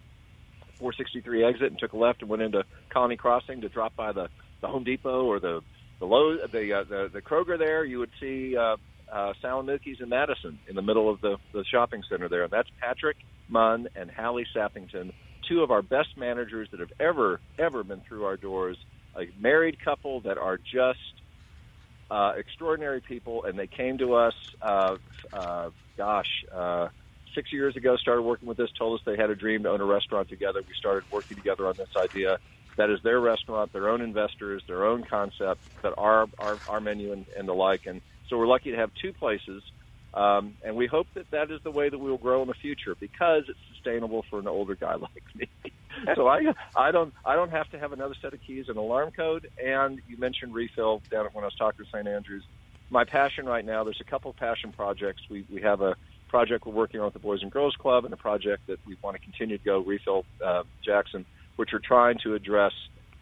[0.80, 4.30] 463 exit and took a left and went into Colony Crossing to drop by the,
[4.62, 5.62] the Home Depot or the
[6.00, 8.76] the low the, uh, the the Kroger there, you would see uh,
[9.12, 12.44] uh, Sal and Mookie's in Madison in the middle of the, the shopping center there.
[12.44, 15.14] And that's Patrick Munn and Hallie Sappington,
[15.48, 18.78] two of our best managers that have ever ever been through our doors.
[19.18, 21.00] A married couple that are just
[22.12, 24.34] uh, extraordinary people, and they came to us.
[24.62, 24.98] Uh,
[25.32, 26.90] uh, gosh, uh,
[27.36, 28.70] six years ago, started working with us.
[28.78, 30.62] Told us they had a dream to own a restaurant together.
[30.66, 32.40] We started working together on this idea.
[32.78, 37.14] That is their restaurant, their own investors, their own concept, but our our, our menu
[37.14, 37.82] and, and the like.
[37.86, 39.64] And So we're lucky to have two places,
[40.14, 42.54] um, and we hope that that is the way that we will grow in the
[42.62, 45.50] future because it's sustainable for an older guy like me.
[46.16, 46.42] so I
[46.76, 49.48] I don't I don't have to have another set of keys and alarm code.
[49.64, 52.08] And you mentioned refill down when I was talking to St.
[52.08, 52.44] Andrews.
[52.90, 55.22] My passion right now, there's a couple of passion projects.
[55.30, 55.96] We we have a
[56.36, 58.98] project we're working on with the Boys and Girls Club, and a project that we
[59.02, 62.74] want to continue to go refill uh, Jackson, which are trying to address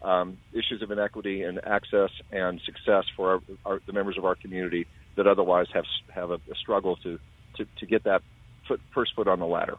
[0.02, 4.34] um, issues of inequity and access and success for our, our, the members of our
[4.34, 7.20] community that otherwise have have a, a struggle to,
[7.56, 8.24] to to get that
[8.68, 9.78] foot, first foot on the ladder.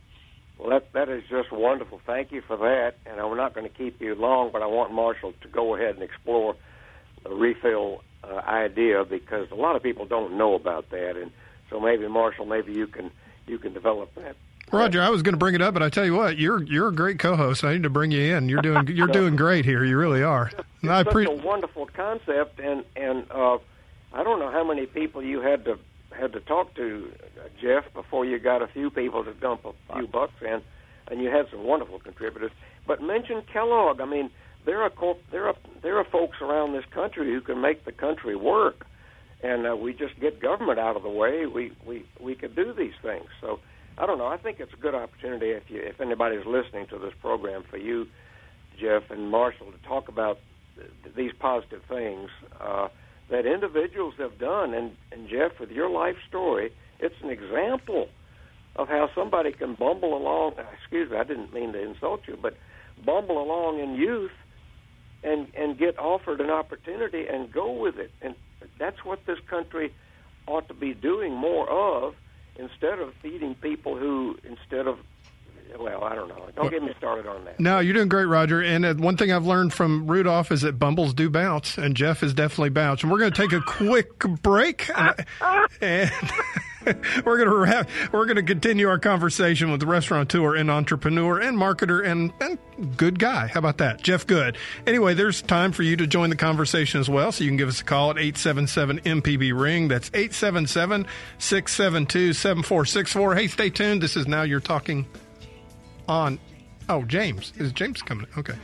[0.57, 2.01] Well, that that is just wonderful.
[2.07, 2.93] Thank you for that.
[3.05, 5.97] And I'm not going to keep you long, but I want Marshall to go ahead
[5.97, 6.55] and explore
[7.25, 11.33] the refill uh, idea because a lot of people don't know about that, and
[11.69, 13.11] so maybe Marshall, maybe you can
[13.47, 14.37] you can develop that.
[14.73, 16.89] Roger, I was going to bring it up, but I tell you what, you're you're
[16.89, 17.65] a great co-host.
[17.65, 18.49] I need to bring you in.
[18.49, 19.85] You're doing you're doing great here.
[19.85, 20.51] You really are.
[20.83, 23.59] It's I such a wonderful concept, and and uh,
[24.13, 25.79] I don't know how many people you had to
[26.19, 29.73] had to talk to, uh, Jeff, before you got a few people to dump a
[29.95, 30.63] few bucks in,
[31.09, 32.53] and you had some wonderful contributors.
[32.87, 34.01] But mention Kellogg.
[34.01, 34.31] I mean,
[34.65, 37.93] there are corp- there are there are folks around this country who can make the
[37.93, 38.87] country work,
[39.45, 41.47] and uh, we just get government out of the way.
[41.47, 43.27] We we we could do these things.
[43.41, 43.61] So.
[43.97, 44.27] I don't know.
[44.27, 47.77] I think it's a good opportunity if you if anybody's listening to this program for
[47.77, 48.07] you,
[48.81, 50.39] Jeff and Marshall, to talk about
[50.77, 52.29] th- these positive things
[52.61, 52.89] uh,
[53.31, 54.75] that individuals have done.
[54.75, 58.09] And, and Jeff, with your life story, it's an example
[58.77, 60.55] of how somebody can bumble along.
[60.81, 62.55] Excuse me, I didn't mean to insult you, but
[63.05, 64.33] bumble along in youth
[65.23, 68.11] and and get offered an opportunity and go with it.
[68.21, 68.35] And
[68.79, 69.93] that's what this country
[70.47, 72.15] ought to be doing more of
[72.57, 74.99] instead of feeding people who instead of
[75.79, 76.49] well, I don't know.
[76.55, 77.59] Don't get me started on that.
[77.59, 78.63] No, you're doing great, Roger.
[78.63, 82.23] And uh, one thing I've learned from Rudolph is that bumbles do bounce, and Jeff
[82.23, 83.03] is definitely bounced.
[83.03, 85.27] And we're going to take a quick break, and,
[85.81, 86.13] and
[87.25, 91.57] we're going to we're going to continue our conversation with the restaurateur and entrepreneur and
[91.57, 92.59] marketer and, and
[92.97, 93.47] good guy.
[93.47, 94.57] How about that, Jeff Good?
[94.87, 97.69] Anyway, there's time for you to join the conversation as well, so you can give
[97.69, 99.89] us a call at 877 MPB ring.
[99.89, 101.07] That's 877
[101.39, 103.35] 672 7464.
[103.35, 104.03] Hey, stay tuned.
[104.03, 105.07] This is now you're talking
[106.09, 106.39] on.
[106.89, 107.53] Oh, James.
[107.57, 108.27] Is James coming?
[108.37, 108.55] Okay.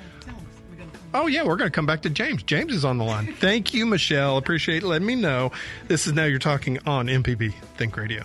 [1.13, 2.43] Oh, yeah, we're going to come back to James.
[2.45, 3.35] James is on the line.
[3.35, 4.37] Thank you, Michelle.
[4.37, 5.51] Appreciate letting me know.
[5.89, 8.25] This is Now You're Talking on MPB Think Radio.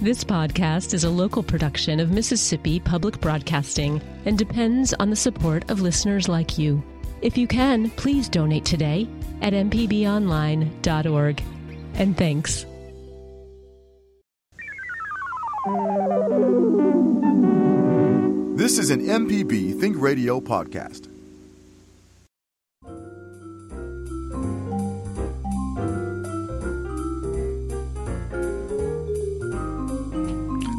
[0.00, 5.70] This podcast is a local production of Mississippi Public Broadcasting and depends on the support
[5.70, 6.82] of listeners like you.
[7.20, 9.06] If you can, please donate today
[9.42, 11.42] at mpbonline.org.
[11.94, 12.64] And thanks.
[18.56, 21.06] This is an MPB Think Radio podcast.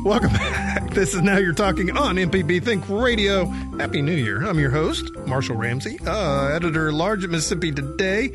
[0.04, 0.82] Welcome back.
[0.91, 3.45] This is Now You're Talking on MPB Think Radio.
[3.45, 4.45] Happy New Year.
[4.45, 8.34] I'm your host, Marshall Ramsey, uh, editor at large at Mississippi Today.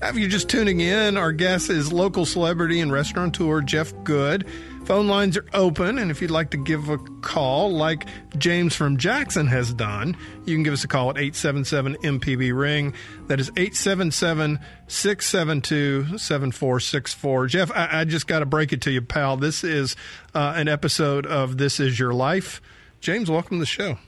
[0.00, 4.46] If you're just tuning in, our guest is local celebrity and restaurateur Jeff Good.
[4.84, 8.06] Phone lines are open, and if you'd like to give a call, like
[8.38, 12.94] James from Jackson has done, you can give us a call at 877 MPB Ring.
[13.26, 17.46] That is 877 672 7464.
[17.48, 19.36] Jeff, I, I just got to break it to you, pal.
[19.36, 19.96] This is
[20.32, 22.62] uh, an episode of This Is Your Life.
[23.00, 23.98] James, welcome to the show.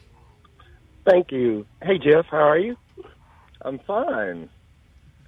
[1.05, 1.66] Thank you.
[1.83, 2.76] Hey, Jeff, how are you?
[3.62, 4.48] I'm fine.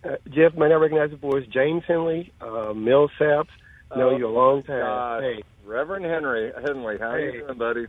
[0.04, 1.46] Uh, Jeff, may not recognize the voice?
[1.52, 3.46] James Henley, uh, Millsaps.
[3.94, 4.80] Know Oh, you a long time.
[4.80, 5.22] gosh.
[5.22, 7.26] Hey, Reverend Henry Henley, how Hey.
[7.26, 7.86] you doing, buddy?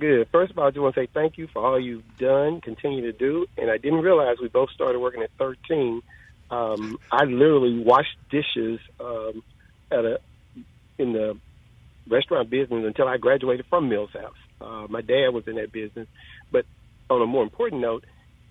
[0.00, 0.28] good.
[0.30, 3.02] First of all, I just want to say thank you for all you've done, continue
[3.02, 3.46] to do.
[3.56, 6.02] And I didn't realize we both started working at 13.
[6.50, 9.42] Um, I literally washed dishes um,
[9.90, 10.20] at a
[10.98, 11.36] in the
[12.08, 14.38] restaurant business until I graduated from Millsaps.
[14.60, 16.06] Uh, my dad was in that business.
[16.52, 16.64] But
[17.10, 18.04] on a more important note,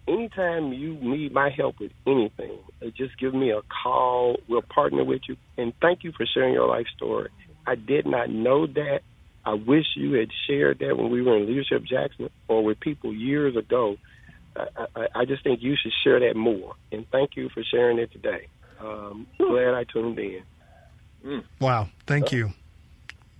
[0.07, 4.37] anytime you need my help with anything, uh, just give me a call.
[4.47, 5.35] We'll partner with you.
[5.57, 7.29] And thank you for sharing your life story.
[7.65, 9.01] I did not know that.
[9.45, 13.13] I wish you had shared that when we were in Leadership Jackson or with people
[13.13, 13.97] years ago.
[14.55, 16.75] I, I, I just think you should share that more.
[16.91, 18.47] And thank you for sharing it today.
[18.79, 21.43] Um, glad I tuned in.
[21.59, 21.89] Wow.
[22.05, 22.51] Thank you.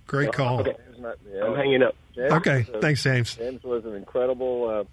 [0.06, 0.60] Great call.
[0.60, 1.44] Okay, James, not- yeah.
[1.44, 1.94] I'm hanging up.
[2.14, 2.58] James Okay.
[2.60, 3.34] was a- Thanks, James.
[3.36, 4.84] James was an incredible, uh,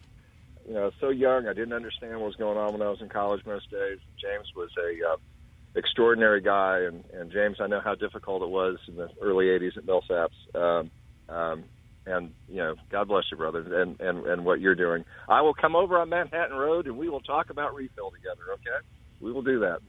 [0.67, 1.47] you know, so young.
[1.47, 3.99] I didn't understand what was going on when I was in college most days.
[4.19, 5.17] James was a uh,
[5.75, 9.77] extraordinary guy, and, and James, I know how difficult it was in the early '80s
[9.77, 10.55] at Millsaps.
[10.55, 10.91] Um,
[11.29, 11.63] um,
[12.07, 15.05] and you know, God bless you, brother, and and and what you're doing.
[15.27, 18.43] I will come over on Manhattan Road, and we will talk about refill together.
[18.53, 18.85] Okay,
[19.19, 19.79] we will do that.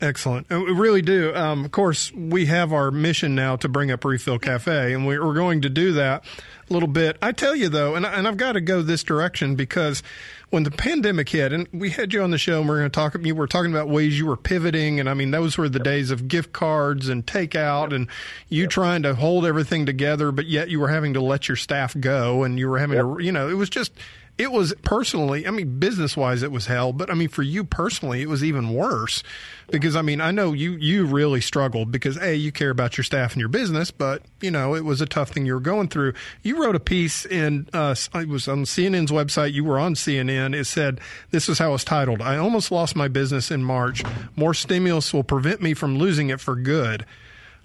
[0.00, 0.50] Excellent.
[0.50, 1.34] We really do.
[1.34, 5.18] Um, of course, we have our mission now to bring up Refill Cafe, and we-
[5.18, 6.22] we're going to do that
[6.72, 7.16] little bit.
[7.22, 10.02] I tell you, though, and, I- and I've got to go this direction because
[10.50, 12.94] when the pandemic hit, and we had you on the show, and we're going to
[12.94, 15.80] talk, you were talking about ways you were pivoting, and I mean, those were the
[15.80, 18.08] days of gift cards and takeout, and
[18.48, 21.96] you trying to hold everything together, but yet you were having to let your staff
[21.98, 23.92] go, and you were having to, you know, it was just
[24.38, 27.64] it was personally, I mean, business wise, it was hell, but I mean, for you
[27.64, 29.22] personally, it was even worse
[29.68, 33.04] because I mean, I know you, you really struggled because A, you care about your
[33.04, 35.88] staff and your business, but you know, it was a tough thing you were going
[35.88, 36.12] through.
[36.42, 39.54] You wrote a piece in, uh, it was on CNN's website.
[39.54, 40.54] You were on CNN.
[40.54, 42.20] It said, this is how it's titled.
[42.20, 44.02] I almost lost my business in March.
[44.36, 47.06] More stimulus will prevent me from losing it for good.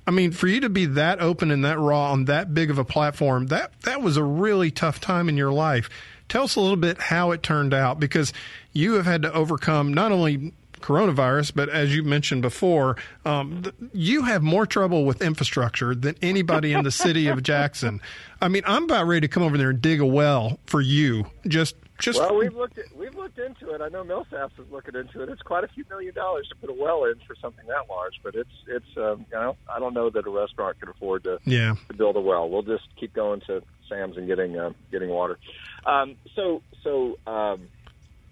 [0.08, 2.80] I mean, for you to be that open and that raw on that big of
[2.80, 5.90] a platform, that that was a really tough time in your life.
[6.32, 8.32] Tell us a little bit how it turned out because
[8.72, 13.76] you have had to overcome not only coronavirus, but as you mentioned before, um, th-
[13.92, 18.00] you have more trouble with infrastructure than anybody in the city of Jackson.
[18.42, 21.26] I mean, I'm about ready to come over there and dig a well for you.
[21.46, 23.82] Just, just Well, we've looked at, we've looked into it.
[23.82, 25.28] I know Millsaps is looking into it.
[25.28, 28.22] It's quite a few million dollars to put a well in for something that large,
[28.24, 31.40] but it's it's um, you know I don't know that a restaurant can afford to
[31.44, 31.76] yeah.
[31.90, 32.50] to build a well.
[32.50, 35.38] We'll just keep going to Sam's and getting uh, getting water.
[35.86, 37.68] Um, so so um,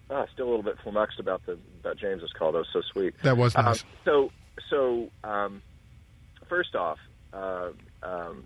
[0.09, 2.51] ah, still a little bit flummoxed about the about James's call.
[2.51, 3.13] That was so sweet.
[3.23, 3.83] That was Um, nice.
[4.05, 4.31] so
[4.69, 5.61] so um,
[6.47, 6.99] first off,
[7.33, 7.69] uh,
[8.03, 8.43] um,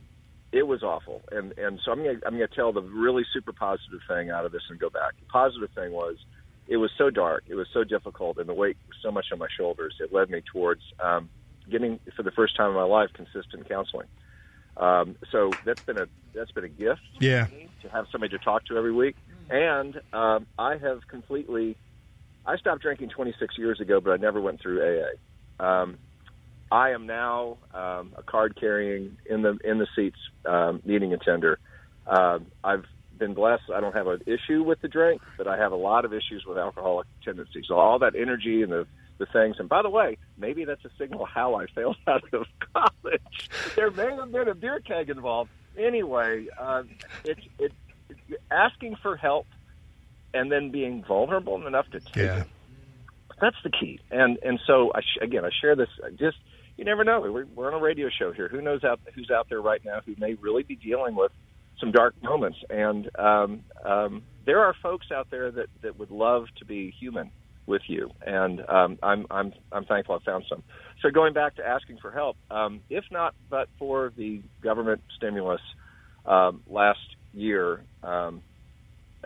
[0.52, 4.00] it was awful, and and so I'm gonna I'm gonna tell the really super positive
[4.08, 5.14] thing out of this and go back.
[5.20, 6.18] The positive thing was
[6.68, 9.40] it was so dark, it was so difficult, and the weight was so much on
[9.40, 9.96] my shoulders.
[10.00, 11.30] It led me towards um,
[11.70, 14.08] getting for the first time in my life consistent counseling.
[14.78, 17.48] Um, so that's been a that's been a gift Yeah.
[17.84, 19.16] To have somebody to talk to every week.
[19.50, 21.78] And um, I have completely,
[22.46, 25.64] I stopped drinking 26 years ago, but I never went through AA.
[25.64, 25.98] Um,
[26.72, 31.60] I am now um, a card carrying in the in the seats um, meeting attender.
[32.08, 32.86] Um, I've
[33.20, 33.70] been blessed.
[33.74, 36.44] I don't have an issue with the drink, but I have a lot of issues
[36.48, 37.66] with alcoholic tendencies.
[37.68, 38.88] So all that energy and the
[39.20, 39.58] the things.
[39.60, 43.50] And by the way, maybe that's a signal how I failed out of college.
[43.76, 45.52] there may have been a beer keg involved.
[45.78, 46.84] Anyway, uh,
[47.24, 47.72] it's it,
[48.10, 49.48] it, asking for help
[50.34, 52.42] and then being vulnerable enough to take Yeah.
[52.42, 52.48] it.
[53.42, 54.00] That's the key.
[54.12, 55.90] And and so I sh- again, I share this.
[56.18, 56.38] Just
[56.78, 57.22] you never know.
[57.22, 58.48] We're, we're on a radio show here.
[58.48, 61.32] Who knows out who's out there right now who may really be dealing with
[61.80, 62.60] some dark moments.
[62.70, 67.32] And um, um, there are folks out there that that would love to be human
[67.68, 68.10] with you.
[68.26, 70.64] And um, I'm I'm I'm thankful I found some.
[71.02, 75.62] So going back to asking for help, um, if not but for the government stimulus
[76.26, 77.00] um, last
[77.34, 78.44] year, um,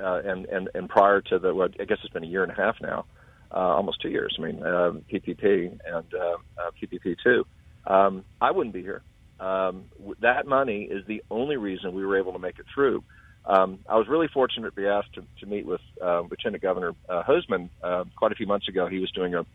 [0.02, 2.52] uh, and and and prior to the, well, I guess it's been a year and
[2.52, 3.06] a half now,
[3.54, 4.36] uh, almost two years.
[4.40, 7.44] I mean, um, PPP and uh, uh, PPP two.
[7.92, 9.04] Um, I wouldn't be here.
[9.40, 9.86] Um,
[10.22, 13.04] that money is the only reason we were able to make it through.
[13.48, 16.94] Um, I was really fortunate to be asked to, to meet with uh, Lieutenant Governor
[17.08, 18.88] uh, Hosemann uh, quite a few months ago.
[18.88, 19.46] He was doing a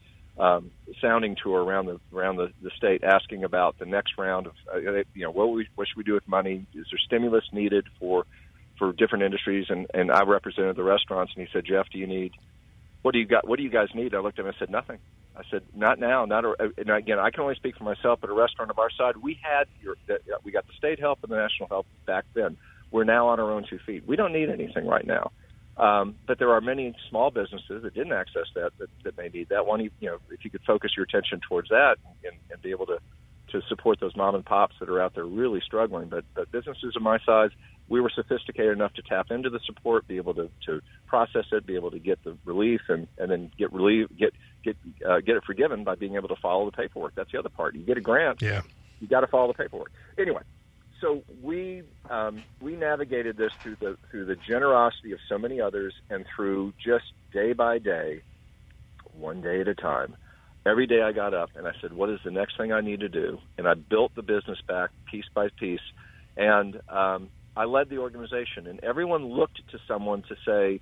[0.43, 0.71] um,
[1.03, 4.79] sounding tour around the around the, the state, asking about the next round of uh,
[4.79, 6.67] you know what we, what should we do with money?
[6.75, 8.25] Is there stimulus needed for
[8.79, 9.67] for different industries?
[9.69, 12.33] And and I represented the restaurants, and he said, Jeff, do you need
[13.03, 13.47] what do you got?
[13.47, 14.15] What do you guys need?
[14.15, 14.99] I looked at him and said, nothing.
[15.37, 16.45] I said, not now, not.
[16.45, 19.17] A, and again, I can only speak for myself, but a restaurant of our side,
[19.17, 19.97] we had your,
[20.45, 22.57] we got the state help and the national help back then.
[22.93, 24.07] We're now on our own two feet.
[24.07, 25.33] We don't need anything right now.
[25.77, 29.49] Um, but there are many small businesses that didn't access that, that that may need
[29.49, 29.81] that one.
[29.81, 32.99] You know, if you could focus your attention towards that and, and be able to
[33.53, 36.09] to support those mom and pops that are out there really struggling.
[36.09, 37.51] But but businesses of my size,
[37.89, 41.67] we were sophisticated enough to tap into the support, be able to to process it,
[41.67, 44.77] be able to get the relief, and and then get relief, get get
[45.09, 47.15] uh, get it forgiven by being able to follow the paperwork.
[47.15, 47.75] That's the other part.
[47.75, 48.61] You get a grant, Yeah.
[49.01, 49.91] you got to follow the paperwork.
[50.19, 50.43] Anyway,
[51.03, 55.95] so we um, we navigated this through the through the generosity of so many others,
[56.09, 58.23] and through just day by day,
[59.13, 60.17] one day at a time.
[60.65, 63.01] Every day I got up and I said, "What is the next thing I need
[63.01, 65.81] to do?" And I built the business back piece by piece,
[66.37, 68.69] and um, I led the organization.
[68.69, 70.81] And everyone looked to someone to say,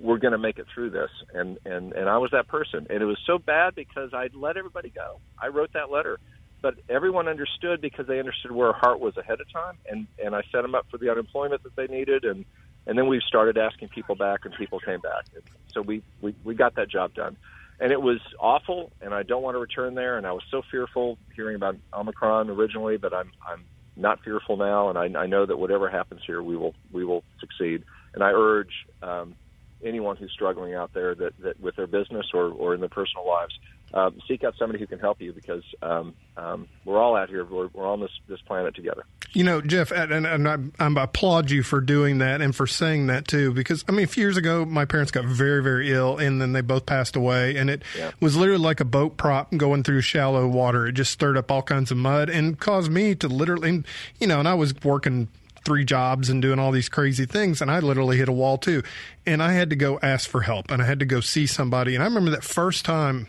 [0.00, 2.86] "We're going to make it through this," and and and I was that person.
[2.88, 5.20] And it was so bad because I'd let everybody go.
[5.42, 6.18] I wrote that letter
[6.62, 10.34] but everyone understood because they understood where our heart was ahead of time, and and
[10.34, 12.44] I set them up for the unemployment that they needed, and
[12.86, 15.42] and then we started asking people back, and people came back, and
[15.72, 17.36] so we we we got that job done,
[17.80, 20.62] and it was awful, and I don't want to return there, and I was so
[20.70, 23.64] fearful hearing about Omicron originally, but I'm I'm
[23.96, 27.24] not fearful now, and I, I know that whatever happens here, we will we will
[27.40, 27.84] succeed.
[28.14, 29.36] And I urge um,
[29.84, 33.26] anyone who's struggling out there that, that with their business or, or in their personal
[33.26, 33.54] lives,
[33.94, 37.44] uh, seek out somebody who can help you because um, um, we're all out here.
[37.44, 39.04] We're, we're on this this planet together.
[39.32, 43.08] You know, Jeff, and, and I, I applaud you for doing that and for saying
[43.08, 46.16] that too, because I mean, a few years ago, my parents got very, very ill,
[46.16, 48.12] and then they both passed away, and it Yeah.
[48.20, 50.86] was literally like a boat prop going through shallow water.
[50.86, 53.86] It just stirred up all kinds of mud and caused me to literally, and,
[54.18, 55.28] you know, and I was working
[55.64, 58.82] three jobs and doing all these crazy things, and I literally hit a wall too,
[59.26, 61.94] and I had to go ask for help, and I had to go see somebody,
[61.94, 63.26] and I remember that first time.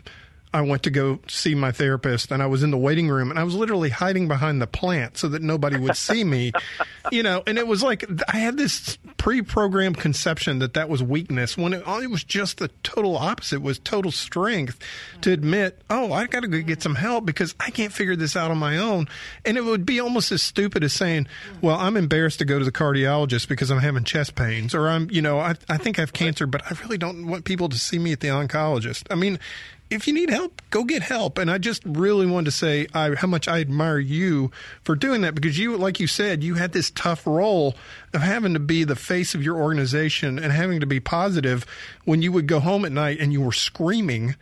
[0.52, 3.38] I went to go see my therapist and I was in the waiting room and
[3.38, 6.52] I was literally hiding behind the plant so that nobody would see me,
[7.12, 11.56] you know, and it was like I had this pre-programmed conception that that was weakness
[11.56, 14.78] when it, it was just the total opposite it was total strength
[15.20, 15.34] to mm.
[15.34, 18.50] admit, oh, I got to go get some help because I can't figure this out
[18.50, 19.08] on my own.
[19.44, 21.62] And it would be almost as stupid as saying, mm.
[21.62, 25.10] well, I'm embarrassed to go to the cardiologist because I'm having chest pains or I'm,
[25.10, 27.78] you know, I, I think I have cancer, but I really don't want people to
[27.78, 29.06] see me at the oncologist.
[29.10, 29.38] I mean,
[29.90, 31.36] if you need help, go get help.
[31.36, 35.22] And I just really wanted to say I, how much I admire you for doing
[35.22, 37.74] that because you, like you said, you had this tough role
[38.14, 41.66] of having to be the face of your organization and having to be positive
[42.04, 44.36] when you would go home at night and you were screaming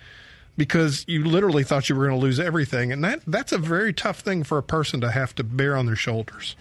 [0.58, 2.92] because you literally thought you were going to lose everything.
[2.92, 5.86] And that, that's a very tough thing for a person to have to bear on
[5.86, 6.56] their shoulders.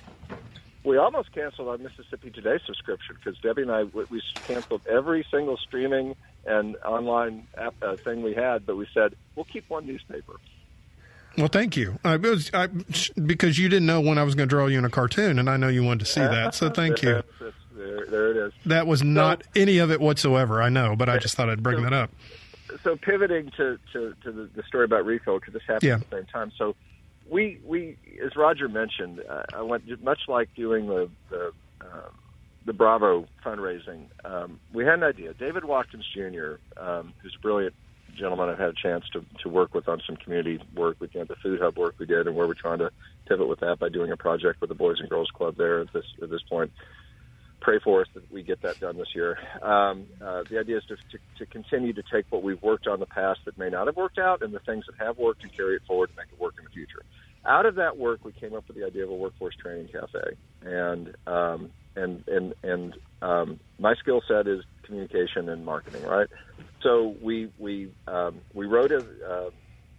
[0.83, 5.57] We almost canceled our Mississippi Today subscription because Debbie and I we canceled every single
[5.57, 6.15] streaming
[6.47, 10.33] and online app, uh, thing we had, but we said we'll keep one newspaper.
[11.37, 11.99] Well, thank you.
[12.03, 14.85] I, was, I, because you didn't know when I was going to draw you in
[14.85, 16.55] a cartoon, and I know you wanted to see that.
[16.55, 17.09] So thank you.
[17.15, 18.53] That's- that's- there, there it is.
[18.65, 20.63] That was not any of it whatsoever.
[20.63, 22.09] I know, but I just thought I'd bring that up.
[22.83, 25.93] so pivoting to, to, to the, the story about Refill because this happened Yeah.
[25.97, 26.51] at the same time.
[26.57, 26.75] So
[27.29, 27.95] we we
[28.25, 32.17] as Roger mentioned, uh, I went much like doing the the, um,
[32.67, 34.05] the Bravo fundraising.
[34.23, 35.33] Um, we had an idea.
[35.33, 37.73] David Watkins Jr., um, who's a brilliant
[38.15, 40.97] gentleman, I've had a chance to to work with on some community work.
[40.99, 42.91] We did the food hub work we did, and where we're trying to
[43.27, 45.93] pivot with that by doing a project with the Boys and Girls Club there at
[45.93, 46.71] this at this point
[47.59, 49.37] pray for us that we get that done this year.
[49.61, 52.95] Um, uh, the idea is to, to, to continue to take what we've worked on
[52.95, 55.43] in the past that may not have worked out and the things that have worked
[55.43, 57.03] and carry it forward and make it work in the future.
[57.45, 60.35] Out of that work, we came up with the idea of a workforce training cafe,
[60.63, 66.27] and um, and and and um, my skill set is communication and marketing, right?
[66.83, 69.49] So we we um, we wrote a uh,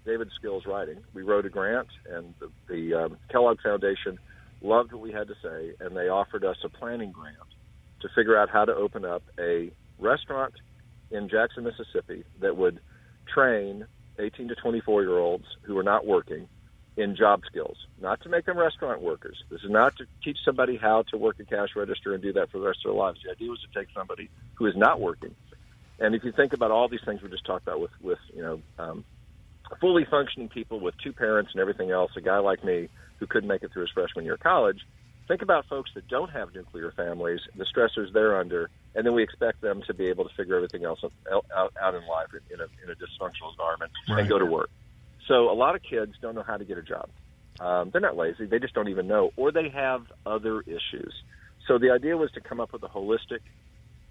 [0.06, 1.02] David Skills writing.
[1.12, 4.18] We wrote a grant, and the, the um, Kellogg Foundation
[4.62, 7.36] loved what we had to say, and they offered us a planning grant
[8.00, 10.54] to figure out how to open up a restaurant
[11.10, 12.80] in Jackson, Mississippi that would
[13.32, 13.86] train
[14.18, 16.48] 18 to 24 year olds who are not working
[16.98, 19.36] in job skills, not to make them restaurant workers.
[19.50, 22.50] This is not to teach somebody how to work a cash register and do that
[22.50, 23.20] for the rest of their lives.
[23.24, 25.34] The idea was to take somebody who is not working.
[26.00, 28.42] And if you think about all these things we just talked about with, with you
[28.42, 29.04] know, um,
[29.80, 32.88] fully functioning people with two parents and everything else, a guy like me
[33.20, 34.80] who couldn't make it through his freshman year of college,
[35.28, 39.22] think about folks that don't have nuclear families, the stressors they're under, and then we
[39.22, 40.98] expect them to be able to figure everything else
[41.30, 44.20] out, out, out in life in a, in a dysfunctional environment Right.
[44.20, 44.70] and go to work.
[45.28, 47.10] So a lot of kids don't know how to get a job.
[47.60, 51.14] Um, they're not lazy; they just don't even know, or they have other issues.
[51.66, 53.40] So the idea was to come up with a holistic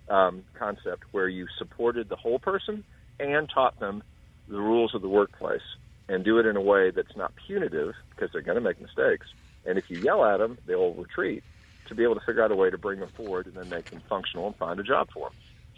[0.10, 2.84] um, concept where you supported the whole person
[3.20, 4.04] and taught them
[4.48, 5.62] the rules of the workplace
[6.10, 9.26] and do it in a way that's not punitive because they're going to make mistakes.
[9.66, 11.44] And if you yell at them, they'll retreat
[11.88, 13.90] to be able to figure out a way to bring them forward and then make
[13.90, 15.34] them functional and find a job for them.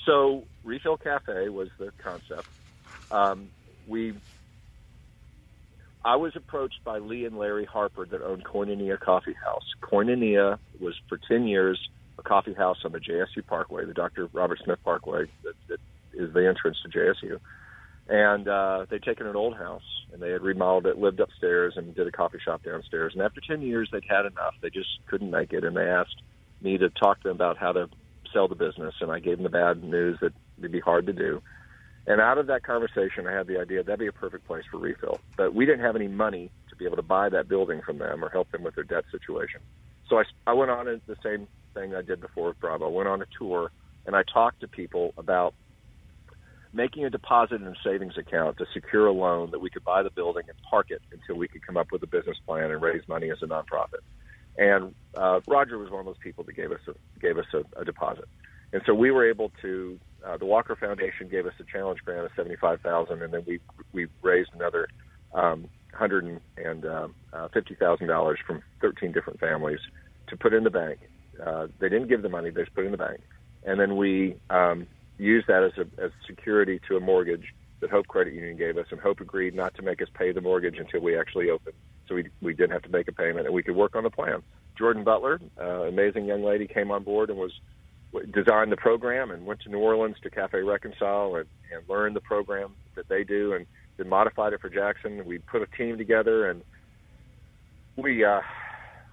[0.06, 2.50] So Refill Cafe was the concept.
[3.12, 3.50] Um,
[3.88, 4.14] we,
[6.04, 9.64] I was approached by Lee and Larry Harper that owned Koinonia Coffee House.
[9.82, 11.80] Koinonia was for 10 years
[12.18, 14.28] a coffee house on the JSU Parkway, the Dr.
[14.34, 15.80] Robert Smith Parkway that, that
[16.14, 17.39] is the entrance to JSU
[18.10, 21.95] and uh, they'd taken an old house and they had remodeled it, lived upstairs, and
[21.95, 23.14] did a coffee shop downstairs.
[23.14, 24.56] And after ten years, they'd had enough.
[24.62, 26.20] They just couldn't make it, and they asked
[26.62, 27.88] me to talk to them about how to
[28.34, 28.95] sell the business.
[29.02, 31.43] And I gave them the bad news that it'd be hard to do.
[32.08, 34.78] And out of that conversation, I had the idea that'd be a perfect place for
[34.78, 35.20] refill.
[35.38, 38.24] But we didn't have any money to be able to buy that building from them
[38.24, 39.62] or help them with their debt situation.
[40.10, 42.88] So I, I went on the same thing I did before with Bravo.
[42.88, 43.72] I went on a tour
[44.06, 45.54] and I talked to people about
[46.74, 50.04] making a deposit in a savings account to secure a loan that we could buy
[50.04, 52.82] the building and park it until we could come up with a business plan and
[52.82, 54.02] raise money as a nonprofit.
[54.58, 57.80] And uh, Roger was one of those people that gave us a, gave us a,
[57.80, 58.26] a deposit,
[58.74, 60.00] and so we were able to.
[60.26, 63.44] Uh, the Walker Foundation gave us a challenge grant of seventy five thousand, and then
[63.48, 63.60] we
[63.94, 64.88] we raised another
[65.34, 69.80] um, hundred and, uh, uh, fifty thousand dollars from thirteen different families
[70.28, 71.00] to put in the bank.
[71.44, 73.22] Uh, they didn't give the money; they just put it in the bank,
[73.66, 78.08] and then we um, used that as a as security to a mortgage that Hope
[78.08, 81.02] Credit Union gave us, and Hope agreed not to make us pay the mortgage until
[81.02, 81.76] we actually opened,
[82.08, 84.10] so we we didn't have to make a payment, and we could work on the
[84.10, 84.44] plan.
[84.78, 87.52] Jordan Butler, uh, amazing young lady, came on board and was
[88.32, 92.22] designed the program and went to New Orleans to Cafe Reconcile and, and learned the
[92.22, 93.66] program that they do and
[93.97, 95.24] then modified it for Jackson.
[95.26, 96.64] We put a team together and
[97.95, 98.41] we uh,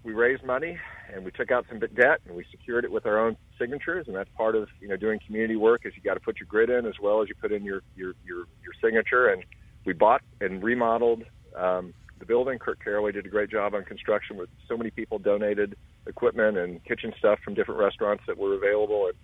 [0.03, 0.79] we raised money
[1.13, 4.17] and we took out some debt and we secured it with our own signatures and
[4.17, 6.71] that's part of you know doing community work is you got to put your grid
[6.71, 9.45] in as well as you put in your your your, your signature and
[9.85, 11.23] we bought and remodeled
[11.57, 12.59] um, the building.
[12.59, 15.77] Kurt Caraway did a great job on construction with so many people donated
[16.07, 19.07] equipment and kitchen stuff from different restaurants that were available.
[19.07, 19.15] And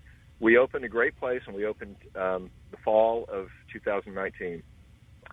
[0.41, 4.63] we opened a great place and we opened um, the fall of 2019.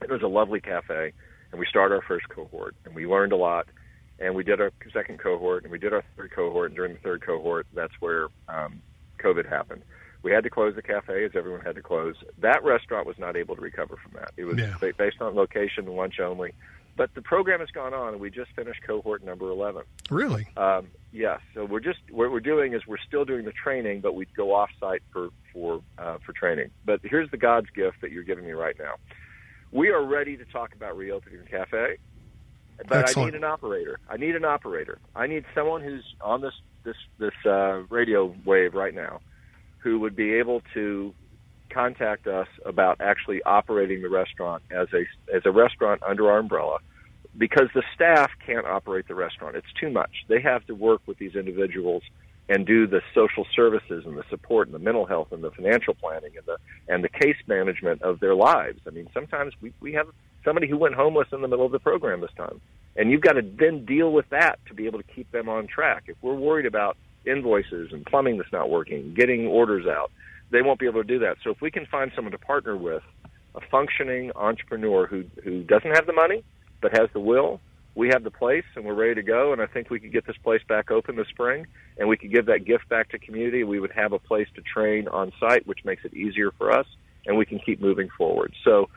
[0.02, 1.14] It was a lovely cafe
[1.52, 3.68] and we started our first cohort and we learned a lot
[4.20, 7.00] and we did our second cohort and we did our third cohort and during the
[7.00, 8.82] third cohort that's where um,
[9.24, 9.82] COVID happened.
[10.22, 12.16] We had to close the cafe as everyone had to close.
[12.40, 14.32] That restaurant was not able to recover from that.
[14.36, 14.76] It was Yeah.
[14.98, 16.54] based on location and lunch only.
[17.00, 19.84] But the program has gone on, and we just finished cohort number 11.
[20.10, 20.46] Really?
[20.58, 21.40] Um, yes.
[21.54, 24.54] So we're just what we're doing is we're still doing the training, but we go
[24.54, 26.72] off site for for uh, for training.
[26.84, 28.96] But here's the God's gift that you're giving me right now.
[29.72, 32.00] We are ready to talk about reopening the cafe,
[32.86, 33.98] but I need an operator.
[34.10, 35.00] I need an operator.
[35.16, 39.22] I need someone who's on this this this uh, radio wave right now,
[39.78, 41.14] who would be able to
[41.70, 46.80] contact us about actually operating the restaurant as a as a restaurant under our umbrella
[47.40, 49.56] because the staff can't operate the restaurant.
[49.56, 50.26] It's too much.
[50.28, 52.04] They have to work with these individuals
[52.50, 55.94] and do the social services and the support and the mental health and the financial
[55.94, 56.58] planning and the
[56.94, 58.80] and the case management of their lives.
[58.86, 60.08] I mean, sometimes we we have
[60.44, 62.60] somebody who went homeless in the middle of the program this time.
[62.96, 65.68] And you've got to then deal with that to be able to keep them on
[65.68, 66.04] track.
[66.08, 70.12] If we're worried about invoices and plumbing that's not working, getting orders out,
[70.52, 71.38] they won't be able to do that.
[71.44, 73.04] So if we can find someone to partner with,
[73.56, 76.44] a functioning entrepreneur who who doesn't have the money
[76.82, 77.60] but has the will,
[77.96, 79.52] we have the place and we're ready to go.
[79.52, 81.68] And I think we could get this place back open this spring,
[81.98, 83.64] and we could give that gift back to community.
[83.64, 86.88] We would have a place to train on site, which makes it easier for us,
[87.26, 88.54] and we can keep moving forward.
[88.64, 88.90] So.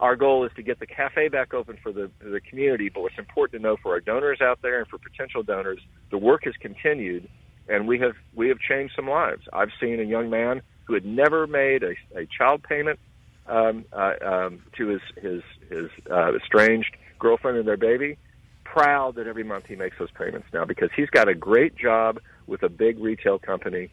[0.00, 3.18] Our goal is to get the cafe back open for the the community, but what's
[3.18, 5.80] important to know for our donors out there and for potential donors,
[6.12, 7.28] the work has continued,
[7.68, 9.42] and we have we have changed some lives.
[9.52, 13.00] I've seen a young man who had never made a, a child payment
[13.48, 18.18] um, uh, um, to his his his uh, estranged girlfriend and their baby.
[18.64, 22.20] Proud that every month he makes those payments now because he's got a great job
[22.46, 23.90] with a big retail company,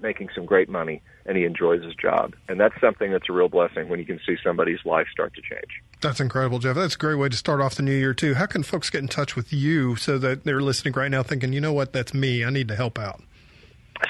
[0.00, 2.34] making some great money, and he enjoys his job.
[2.48, 5.42] And that's something that's a real blessing when you can see somebody's life start to
[5.42, 5.82] change.
[6.00, 6.76] That's incredible, Jeff.
[6.76, 8.34] That's a great way to start off the new year, too.
[8.34, 11.52] How can folks get in touch with you so that they're listening right now thinking,
[11.52, 12.44] you know what, that's me.
[12.44, 13.20] I need to help out?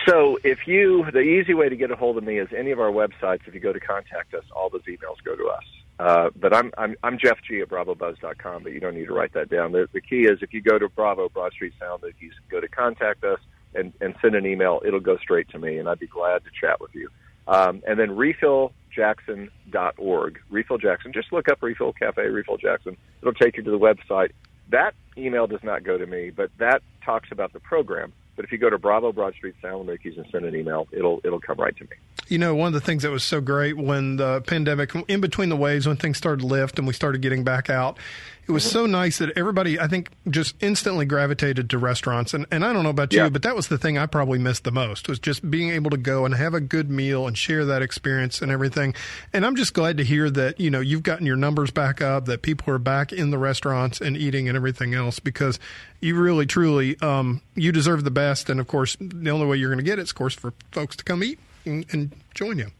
[0.06, 2.78] So if you, the easy way to get a hold of me is any of
[2.78, 3.40] our websites.
[3.46, 5.64] If you go to contact us, all those emails go to us.
[5.98, 9.34] Uh, but I'm, I'm, I'm Jeff G at BravoBuzz.com, but you don't need to write
[9.34, 9.72] that down.
[9.72, 12.60] The, the key is if you go to Bravo Broad Street Sound, if you go
[12.60, 13.40] to contact us
[13.74, 16.50] and, and send an email, it'll go straight to me, and I'd be glad to
[16.58, 17.08] chat with you.
[17.48, 20.40] Um, and then refilljackson.org.
[20.50, 21.12] Refill Jackson.
[21.12, 22.96] Just look up Refill Cafe, Refill Jackson.
[23.20, 24.30] It'll take you to the website.
[24.70, 28.12] That email does not go to me, but that talks about the program.
[28.36, 30.86] But if you go to Bravo Broad Street Sal and Mookie's and send an email,
[30.92, 31.96] it'll it'll come right to me.
[32.28, 35.48] You know, one of the things that was so great when the pandemic, in between
[35.48, 37.98] the waves, when things started to lift and we started getting back out,
[38.46, 42.32] it was so nice that everybody, I think, just instantly gravitated to restaurants.
[42.32, 43.28] And, and I don't know about you, Yeah.
[43.28, 45.98] but that was the thing I probably missed the most was just being able to
[45.98, 48.94] go and have a good meal and share that experience and everything.
[49.34, 52.24] And I'm just glad to hear that, you know, you've gotten your numbers back up,
[52.24, 55.58] that people are back in the restaurants and eating and everything else because
[56.00, 58.48] you really, truly, um, you deserve the best.
[58.48, 60.54] And of course, the only way you're going to get it is, of course, for
[60.72, 62.70] folks to come eat and, and join you.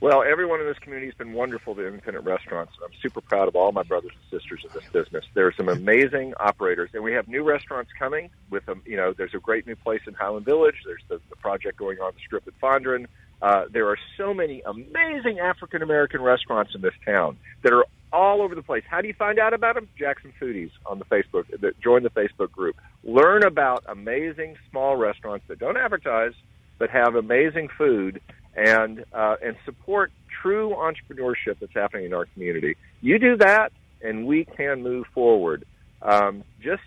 [0.00, 2.72] Well, everyone in this community has been wonderful to independent restaurants.
[2.84, 5.24] I'm super proud of all my brothers and sisters in this business.
[5.34, 8.30] There are some amazing operators, and we have new restaurants coming.
[8.48, 10.76] With them, you know, there's a great new place in Highland Village.
[10.86, 13.06] There's the, the project going on the Strip at Fondren.
[13.42, 18.40] Uh, there are so many amazing African American restaurants in this town that are all
[18.40, 18.84] over the place.
[18.88, 19.88] How do you find out about them?
[19.98, 21.44] Jackson Foodies on the Facebook.
[21.82, 22.76] Join the Facebook group.
[23.02, 26.34] Learn about amazing small restaurants that don't advertise
[26.78, 28.20] but have amazing food
[28.54, 30.12] and uh, and support
[30.42, 32.76] true entrepreneurship that's happening in our community.
[33.00, 33.72] You do that,
[34.02, 35.64] and we can move forward.
[36.02, 36.82] Um, just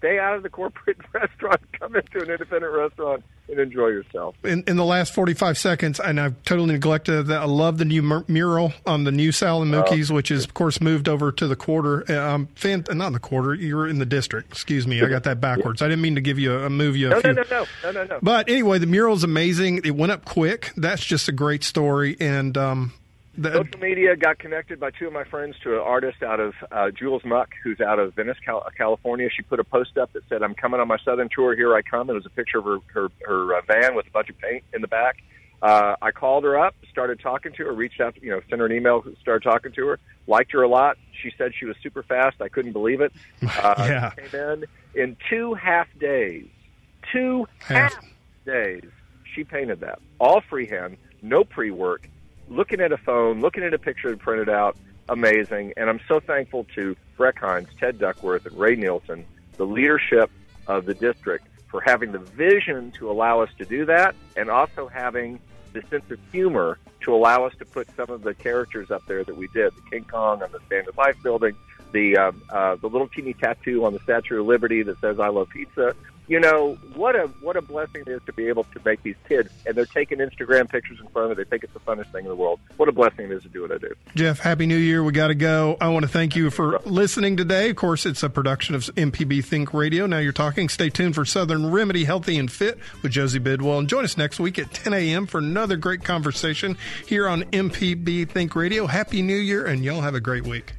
[0.00, 1.60] stay out of the corporate restaurant.
[1.78, 4.34] Come into an independent restaurant and enjoy yourself.
[4.44, 7.42] in, in the last 45 seconds, and I've totally neglected that.
[7.42, 10.54] I love the new mur- mural on the new Sal and Mookie's, which is, of
[10.54, 12.04] course, moved over to the quarter.
[12.10, 14.52] Uh, Um, fan, uh, not the quarter, you're in the district.
[14.52, 15.82] Excuse me, I got that backwards.
[15.82, 17.32] I didn't mean to give you a, a move you a No, few.
[17.32, 18.18] no, no, no, no, no, no.
[18.22, 19.80] But anyway, the mural's amazing.
[19.84, 20.72] It went up quick.
[20.76, 22.16] That's just a great story.
[22.20, 22.92] And um,
[23.38, 26.54] the, Social media got connected by two of my friends to an artist out of
[26.72, 29.28] uh, Jules Muck, who's out of Venice, Cal- California.
[29.34, 31.54] She put a post up that said, "I'm coming on my southern tour.
[31.54, 34.10] Here I come." It was a picture of her her, her uh, van with a
[34.10, 35.16] bunch of paint in the back.
[35.62, 38.66] Uh, I called her up, started talking to her, reached out, you know, sent her
[38.66, 40.96] an email, started talking to her, liked her a lot.
[41.22, 42.40] She said she was super fast.
[42.40, 43.12] I couldn't believe it.
[43.42, 44.10] Uh, Yeah.
[44.28, 44.64] Came in
[44.94, 46.46] in two half days.
[47.12, 47.94] Two Half.
[47.94, 48.04] half
[48.46, 48.84] days.
[49.34, 52.08] She painted that all freehand, no pre work
[52.50, 54.76] looking at a phone, looking at a picture and printed out,
[55.08, 55.72] amazing.
[55.76, 59.24] And I'm so thankful to Breck Hines, Ted Duckworth, and Ray Nielsen,
[59.56, 60.30] the leadership
[60.66, 64.88] of the district, for having the vision to allow us to do that, and also
[64.88, 65.40] having
[65.72, 69.22] the sense of humor to allow us to put some of the characters up there
[69.24, 71.54] that we did, the King Kong on the Standard Life building,
[71.92, 75.28] the um, uh, the little teeny tattoo on the Statue of Liberty that says "I
[75.28, 75.94] love pizza."
[76.30, 79.16] You know what a what a blessing it is to be able to make these
[79.28, 81.42] kids, and they're taking Instagram pictures in front of it.
[81.42, 82.60] They think it's the funnest thing in the world.
[82.76, 83.92] What a blessing it is to do what I do.
[84.14, 85.02] Jeff, Happy New Year.
[85.02, 85.76] We got to go.
[85.80, 87.70] I want to thank you for listening today.
[87.70, 90.06] Of course, it's a production of MPB Think Radio.
[90.06, 90.68] Now you're talking.
[90.68, 93.80] Stay tuned for Southern Remedy Healthy and Fit with Josie Bidwell.
[93.80, 95.26] And join us next week at 10 a.m.
[95.26, 96.78] for another great conversation
[97.08, 98.86] here on MPB Think Radio.
[98.86, 100.74] Happy New Year, and y'all have a great week.